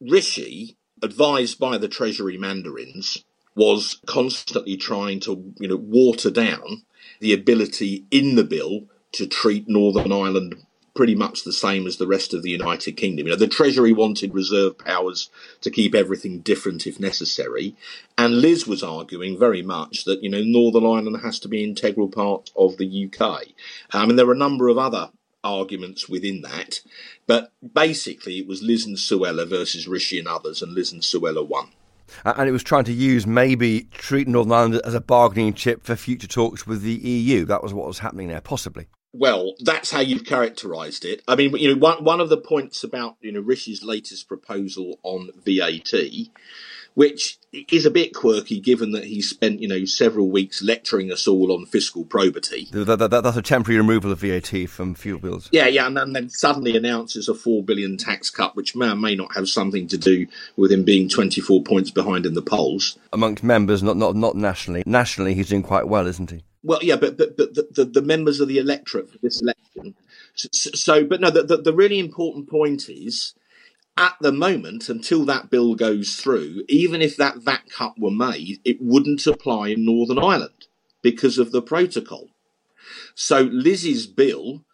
[0.00, 6.82] Rishi, advised by the Treasury mandarins, was constantly trying to you know water down
[7.20, 10.65] the ability in the bill to treat Northern Ireland
[10.96, 13.26] pretty much the same as the rest of the United Kingdom.
[13.26, 15.30] You know, the Treasury wanted reserve powers
[15.60, 17.76] to keep everything different if necessary,
[18.18, 21.70] and Liz was arguing very much that you know Northern Ireland has to be an
[21.70, 23.20] integral part of the UK.
[23.92, 25.10] I um, mean, there were a number of other
[25.44, 26.80] arguments within that,
[27.26, 31.46] but basically it was Liz and Suella versus Rishi and others, and Liz and Suella
[31.46, 31.68] won.
[32.24, 35.96] And it was trying to use maybe treat Northern Ireland as a bargaining chip for
[35.96, 37.44] future talks with the EU.
[37.44, 38.86] That was what was happening there, possibly.
[39.18, 41.22] Well, that's how you've characterised it.
[41.26, 44.98] I mean, you know, one one of the points about you know Rishi's latest proposal
[45.02, 45.94] on VAT,
[46.94, 47.38] which
[47.70, 51.50] is a bit quirky given that he spent you know several weeks lecturing us all
[51.50, 52.68] on fiscal probity.
[52.72, 55.48] That, that, that, that's a temporary removal of VAT from fuel bills.
[55.50, 58.96] Yeah, yeah, and, and then suddenly announces a four billion tax cut, which may or
[58.96, 60.26] may not have something to do
[60.56, 64.36] with him being twenty four points behind in the polls amongst members, not not not
[64.36, 64.82] nationally.
[64.84, 66.44] Nationally, he's doing quite well, isn't he?
[66.66, 69.94] Well, yeah, but but, but the, the, the members of the electorate for this election.
[70.34, 73.34] So, so but no, the, the, the really important point is
[73.96, 78.58] at the moment, until that bill goes through, even if that VAT cut were made,
[78.64, 80.66] it wouldn't apply in Northern Ireland
[81.02, 82.28] because of the protocol.
[83.14, 84.65] So Liz's bill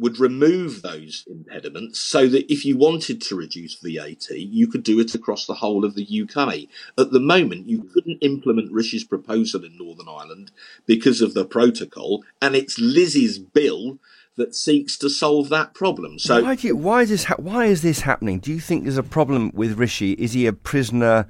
[0.00, 4.98] would remove those impediments so that if you wanted to reduce VAT, you could do
[4.98, 6.60] it across the whole of the UK.
[6.98, 10.50] At the moment, you couldn't implement Rishi's proposal in Northern Ireland
[10.86, 13.98] because of the protocol, and it's Liz's bill
[14.36, 16.18] that seeks to solve that problem.
[16.18, 17.24] So why, you, why is this?
[17.24, 18.38] Ha- why is this happening?
[18.38, 20.12] Do you think there's a problem with Rishi?
[20.12, 21.26] Is he a prisoner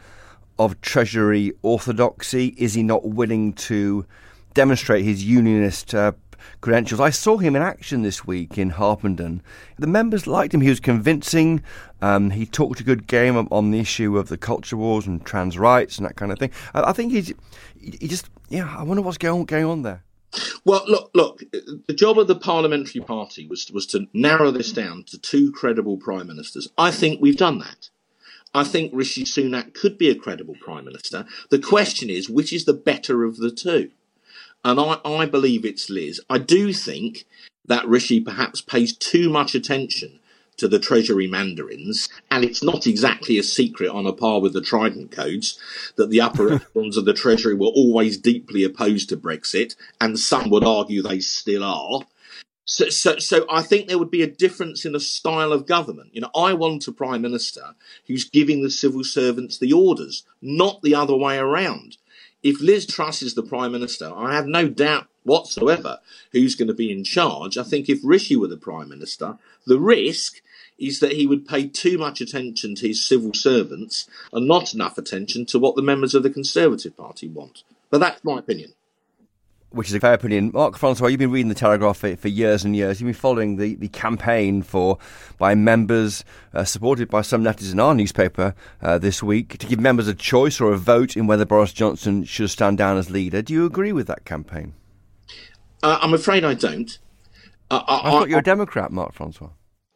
[0.58, 2.54] of Treasury orthodoxy?
[2.56, 4.06] Is he not willing to
[4.54, 6.12] demonstrate his unionist uh,
[6.60, 7.00] credentials.
[7.00, 9.42] I saw him in action this week in Harpenden.
[9.78, 10.60] The members liked him.
[10.60, 11.62] He was convincing.
[12.02, 15.58] Um, he talked a good game on the issue of the culture wars and trans
[15.58, 16.50] rights and that kind of thing.
[16.74, 17.32] I, I think he's
[17.80, 18.74] he just yeah.
[18.76, 20.04] I wonder what's going going on there.
[20.64, 21.42] Well, look, look.
[21.86, 25.96] The job of the parliamentary party was was to narrow this down to two credible
[25.96, 26.68] prime ministers.
[26.78, 27.90] I think we've done that.
[28.52, 31.24] I think Rishi Sunak could be a credible prime minister.
[31.50, 33.90] The question is, which is the better of the two?
[34.64, 36.20] And I, I believe it's Liz.
[36.28, 37.24] I do think
[37.66, 40.18] that Rishi perhaps pays too much attention
[40.58, 44.60] to the Treasury mandarins, and it's not exactly a secret on a par with the
[44.60, 45.58] Trident codes
[45.96, 50.50] that the upper echelons of the Treasury were always deeply opposed to Brexit, and some
[50.50, 52.02] would argue they still are.
[52.66, 56.10] So, so, so I think there would be a difference in the style of government.
[56.14, 57.74] You know, I want a prime minister
[58.06, 61.96] who's giving the civil servants the orders, not the other way around
[62.42, 65.98] if Liz Truss is the Prime Minister, I have no doubt whatsoever
[66.32, 67.58] who's going to be in charge.
[67.58, 69.36] I think if Rishi were the Prime Minister,
[69.66, 70.40] the risk
[70.78, 74.96] is that he would pay too much attention to his civil servants and not enough
[74.96, 77.62] attention to what the members of the Conservative Party want.
[77.90, 78.72] But that's my opinion
[79.70, 80.50] which is a fair opinion.
[80.52, 83.00] Mark Francois, you've been reading the Telegraph for, for years and years.
[83.00, 84.98] You've been following the, the campaign for
[85.38, 89.80] by members, uh, supported by some letters in our newspaper uh, this week, to give
[89.80, 93.42] members a choice or a vote in whether Boris Johnson should stand down as leader.
[93.42, 94.74] Do you agree with that campaign?
[95.82, 96.98] Uh, I'm afraid I don't.
[97.70, 99.50] I, I thought you're a Democrat, Mark Francois.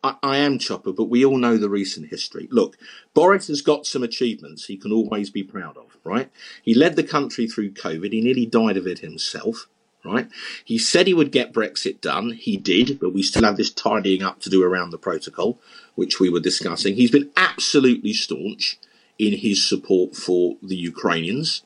[0.04, 2.46] I, I am Chopper, but we all know the recent history.
[2.50, 2.76] Look,
[3.14, 6.30] Boris has got some achievements he can always be proud of, right?
[6.62, 8.12] He led the country through COVID.
[8.12, 9.66] He nearly died of it himself,
[10.04, 10.28] right?
[10.64, 12.32] He said he would get Brexit done.
[12.32, 15.58] He did, but we still have this tidying up to do around the protocol,
[15.94, 16.94] which we were discussing.
[16.94, 18.78] He's been absolutely staunch
[19.18, 21.62] in his support for the Ukrainians.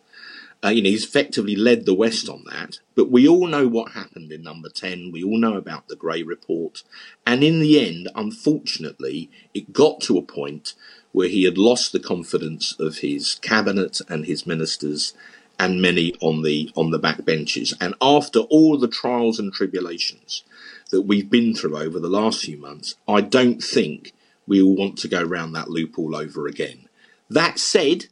[0.64, 2.80] Uh, you know, he's effectively led the West on that.
[2.96, 5.12] But we all know what happened in number 10.
[5.12, 6.82] We all know about the Gray Report.
[7.24, 10.74] And in the end, unfortunately, it got to a point
[11.12, 15.14] where he had lost the confidence of his cabinet and his ministers
[15.58, 17.74] and many on the on the back benches.
[17.80, 20.44] And after all the trials and tribulations
[20.90, 24.12] that we've been through over the last few months, I don't think
[24.46, 26.88] we will want to go round that loop all over again.
[27.28, 28.06] That said,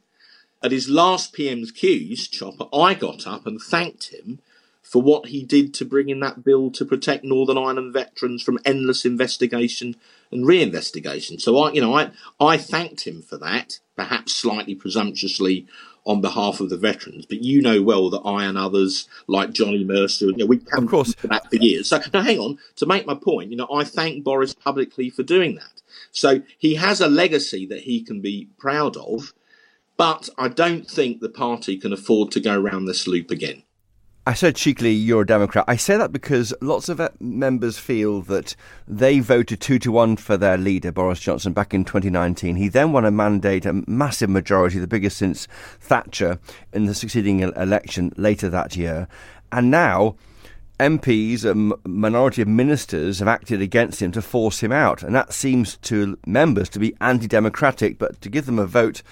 [0.61, 4.39] at his last PMQs, Chopper, I got up and thanked him
[4.83, 8.59] for what he did to bring in that bill to protect Northern Ireland veterans from
[8.63, 9.95] endless investigation
[10.31, 11.39] and reinvestigation.
[11.39, 15.67] So I, you know, I I thanked him for that, perhaps slightly presumptuously
[16.05, 17.25] on behalf of the veterans.
[17.25, 20.85] But you know well that I and others, like Johnny Mercer, you know, we come
[20.85, 21.89] of course for that for years.
[21.89, 22.57] So now, hang on.
[22.77, 25.81] To make my point, you know, I thank Boris publicly for doing that.
[26.11, 29.33] So he has a legacy that he can be proud of.
[29.97, 33.63] But I don't think the party can afford to go around this loop again.
[34.27, 35.63] I said cheekily, you're a Democrat.
[35.69, 40.17] I say that because lots of uh, members feel that they voted two to one
[40.17, 42.57] for their leader, Boris Johnson, back in 2019.
[42.57, 45.47] He then won a mandate, a massive majority, the biggest since
[45.79, 46.39] Thatcher,
[46.73, 49.07] in the succeeding election later that year.
[49.49, 50.17] And now
[50.77, 55.03] MPs, a minority of ministers, have acted against him to force him out.
[55.03, 59.03] And that seems to members to be anti democratic, but to give them a vote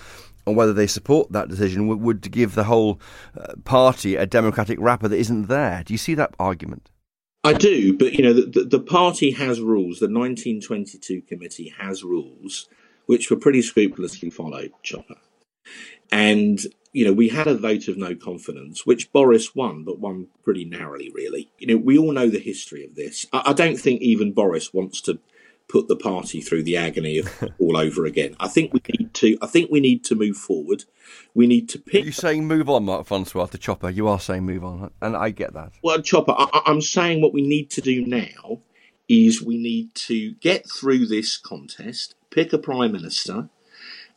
[0.47, 2.99] on whether they support that decision would, would give the whole
[3.39, 5.83] uh, party a democratic wrapper that isn't there.
[5.83, 6.89] Do you see that argument?
[7.43, 9.99] I do, but you know the, the, party has rules.
[9.99, 12.67] The 1922 committee has rules
[13.05, 15.17] which were pretty scrupulously followed, Chopper.
[16.11, 16.59] And
[16.93, 20.63] you know, we had a vote of no confidence, which Boris won, but won pretty
[20.63, 21.51] narrowly, really.
[21.59, 23.25] You know, we all know the history of this.
[23.33, 25.19] I, I don't think even Boris wants to
[25.67, 28.35] put the party through the agony of all over again.
[28.39, 29.37] I think we need to.
[29.41, 30.85] I think we need to move forward.
[31.33, 32.03] We need to pick.
[32.03, 33.89] Are you saying move on, Mark Francois, the chopper?
[33.89, 35.73] You are saying move on, and I get that.
[35.83, 36.33] Well, chopper.
[36.37, 38.61] I, I'm saying what we need to do now
[39.07, 43.49] is we need to get through this contest, pick a prime minister,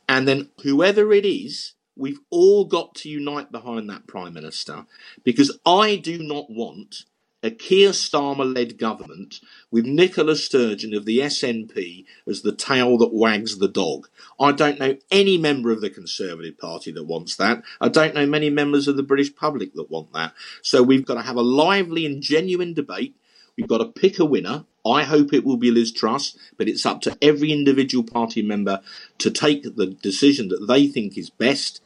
[0.09, 4.87] and then whoever it is, we've all got to unite behind that prime minister
[5.25, 7.05] because I do not want
[7.43, 13.14] a Keir Starmer led government with Nicola Sturgeon of the SNP as the tail that
[13.14, 14.09] wags the dog.
[14.41, 17.62] I don't know any member of the Conservative Party that wants that.
[17.80, 20.34] I don't know many members of the British public that want that.
[20.62, 23.14] So we've got to have a lively and genuine debate.
[23.57, 24.64] We've got to pick a winner.
[24.86, 28.80] I hope it will be Liz Truss, but it's up to every individual party member
[29.18, 31.80] to take the decision that they think is best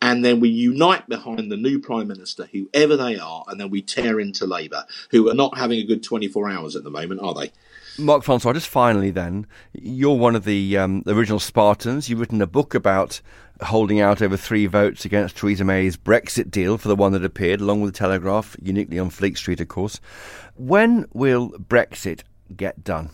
[0.00, 3.82] and then we unite behind the new Prime Minister, whoever they are, and then we
[3.82, 7.34] tear into Labour, who are not having a good 24 hours at the moment, are
[7.34, 7.52] they?
[7.98, 12.08] Mark Francois, just finally then, you're one of the um, original Spartans.
[12.08, 13.20] You've written a book about
[13.60, 17.60] holding out over three votes against Theresa May's Brexit deal for the one that appeared,
[17.60, 20.00] along with the Telegraph, uniquely on Fleet Street, of course.
[20.54, 22.20] When will Brexit
[22.56, 23.10] get done?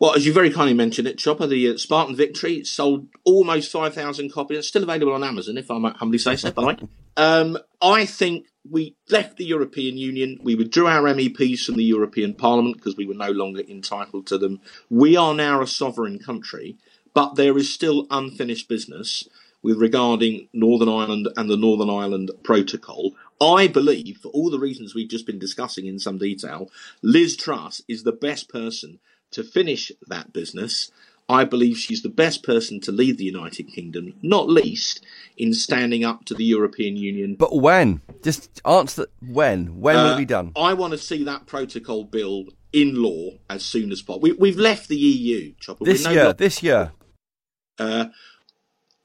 [0.00, 4.32] Well, as you very kindly mentioned it, Chopper, the uh, Spartan Victory sold almost 5,000
[4.32, 4.58] copies.
[4.58, 6.76] It's still available on Amazon, if I might humbly say so, by the way.
[7.14, 10.38] Um, I think we left the European Union.
[10.42, 14.38] We withdrew our MEPs from the European Parliament because we were no longer entitled to
[14.38, 14.62] them.
[14.88, 16.78] We are now a sovereign country,
[17.12, 19.28] but there is still unfinished business
[19.62, 23.12] with regarding Northern Ireland and the Northern Ireland Protocol.
[23.38, 26.70] I believe, for all the reasons we've just been discussing in some detail,
[27.02, 29.00] Liz Truss is the best person
[29.32, 30.90] to finish that business.
[31.28, 35.04] I believe she's the best person to lead the United Kingdom, not least
[35.36, 37.36] in standing up to the European Union.
[37.36, 38.02] But when?
[38.22, 39.80] Just answer when.
[39.80, 40.52] When uh, will it be done?
[40.56, 44.34] I want to see that protocol bill in law as soon as possible.
[44.38, 45.84] We, have left the EU, Chopper.
[45.84, 46.32] This year.
[46.32, 46.92] this year.
[47.78, 48.06] Uh,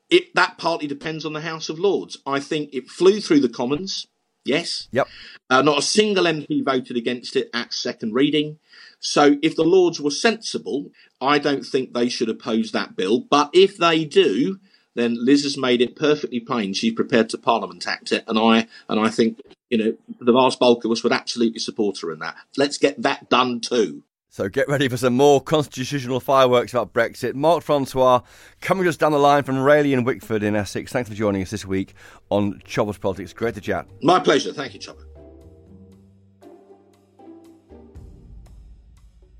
[0.09, 2.17] it that partly depends on the House of Lords.
[2.25, 4.07] I think it flew through the Commons.
[4.45, 4.87] Yes.
[4.91, 5.07] Yep.
[5.49, 8.59] Uh, not a single MP voted against it at second reading.
[8.99, 10.91] So if the Lords were sensible,
[11.21, 13.21] I don't think they should oppose that bill.
[13.21, 14.59] But if they do,
[14.97, 18.67] then Liz has made it perfectly plain she's prepared to Parliament Act it, and I
[18.89, 19.39] and I think
[19.69, 22.35] you know the vast bulk of us would absolutely support her in that.
[22.57, 24.03] Let's get that done too.
[24.29, 27.33] So get ready for some more constitutional fireworks about Brexit.
[27.33, 28.21] Mark Francois
[28.61, 30.91] coming just down the line from Rayleigh and Wickford in Essex.
[30.91, 31.93] Thanks for joining us this week
[32.29, 33.33] on Chopper's Politics.
[33.33, 33.87] Great to chat.
[34.03, 34.53] My pleasure.
[34.53, 35.06] Thank you, Chopper.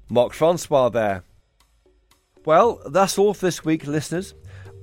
[0.09, 1.23] Mark Francois there.
[2.45, 4.33] Well, that's all for this week, listeners.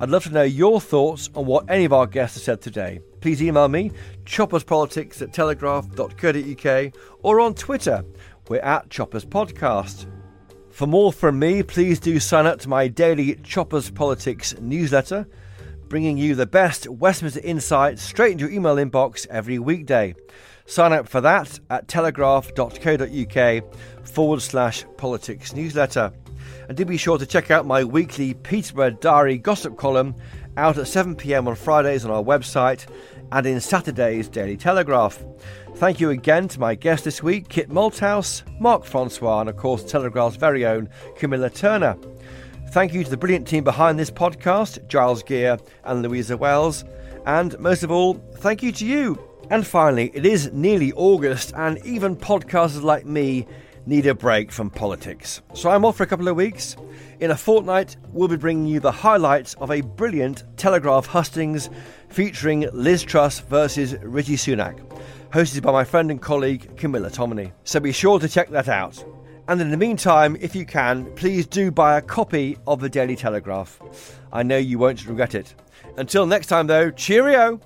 [0.01, 3.01] I'd love to know your thoughts on what any of our guests have said today.
[3.21, 3.91] Please email me,
[4.25, 8.05] chopperspolitics at telegraph.co.uk, or on Twitter.
[8.49, 10.07] We're at Choppers Podcast.
[10.71, 15.27] For more from me, please do sign up to my daily Choppers Politics newsletter,
[15.89, 20.15] bringing you the best Westminster insights straight into your email inbox every weekday.
[20.67, 23.65] Sign up for that at telegraph.co.uk
[24.07, 26.13] forward slash politics newsletter.
[26.69, 30.15] And do be sure to check out my weekly Peterborough Diary gossip column
[30.57, 32.87] out at 7pm on Fridays on our website
[33.33, 35.23] and in Saturday's Daily Telegraph.
[35.77, 39.85] Thank you again to my guest this week, Kit Malthouse, Mark Francois, and of course
[39.85, 41.97] Telegraph's very own Camilla Turner.
[42.71, 46.85] Thank you to the brilliant team behind this podcast, Giles Gear and Louisa Wells.
[47.27, 49.19] And most of all, thank you to you,
[49.51, 53.47] and finally, it is nearly August, and even podcasters like me
[53.87, 55.43] need a break from politics.
[55.53, 56.77] So I'm off for a couple of weeks.
[57.21, 61.71] In a fortnight, we'll be bringing you the highlights of a brilliant Telegraph hustings
[62.09, 64.79] featuring Liz Truss versus Rishi Sunak,
[65.31, 67.53] hosted by my friend and colleague Camilla Tominey.
[67.65, 69.05] So be sure to check that out.
[69.47, 73.17] And in the meantime, if you can, please do buy a copy of the Daily
[73.17, 74.19] Telegraph.
[74.33, 75.55] I know you won't regret it.
[75.99, 77.61] Until next time, though, cheerio!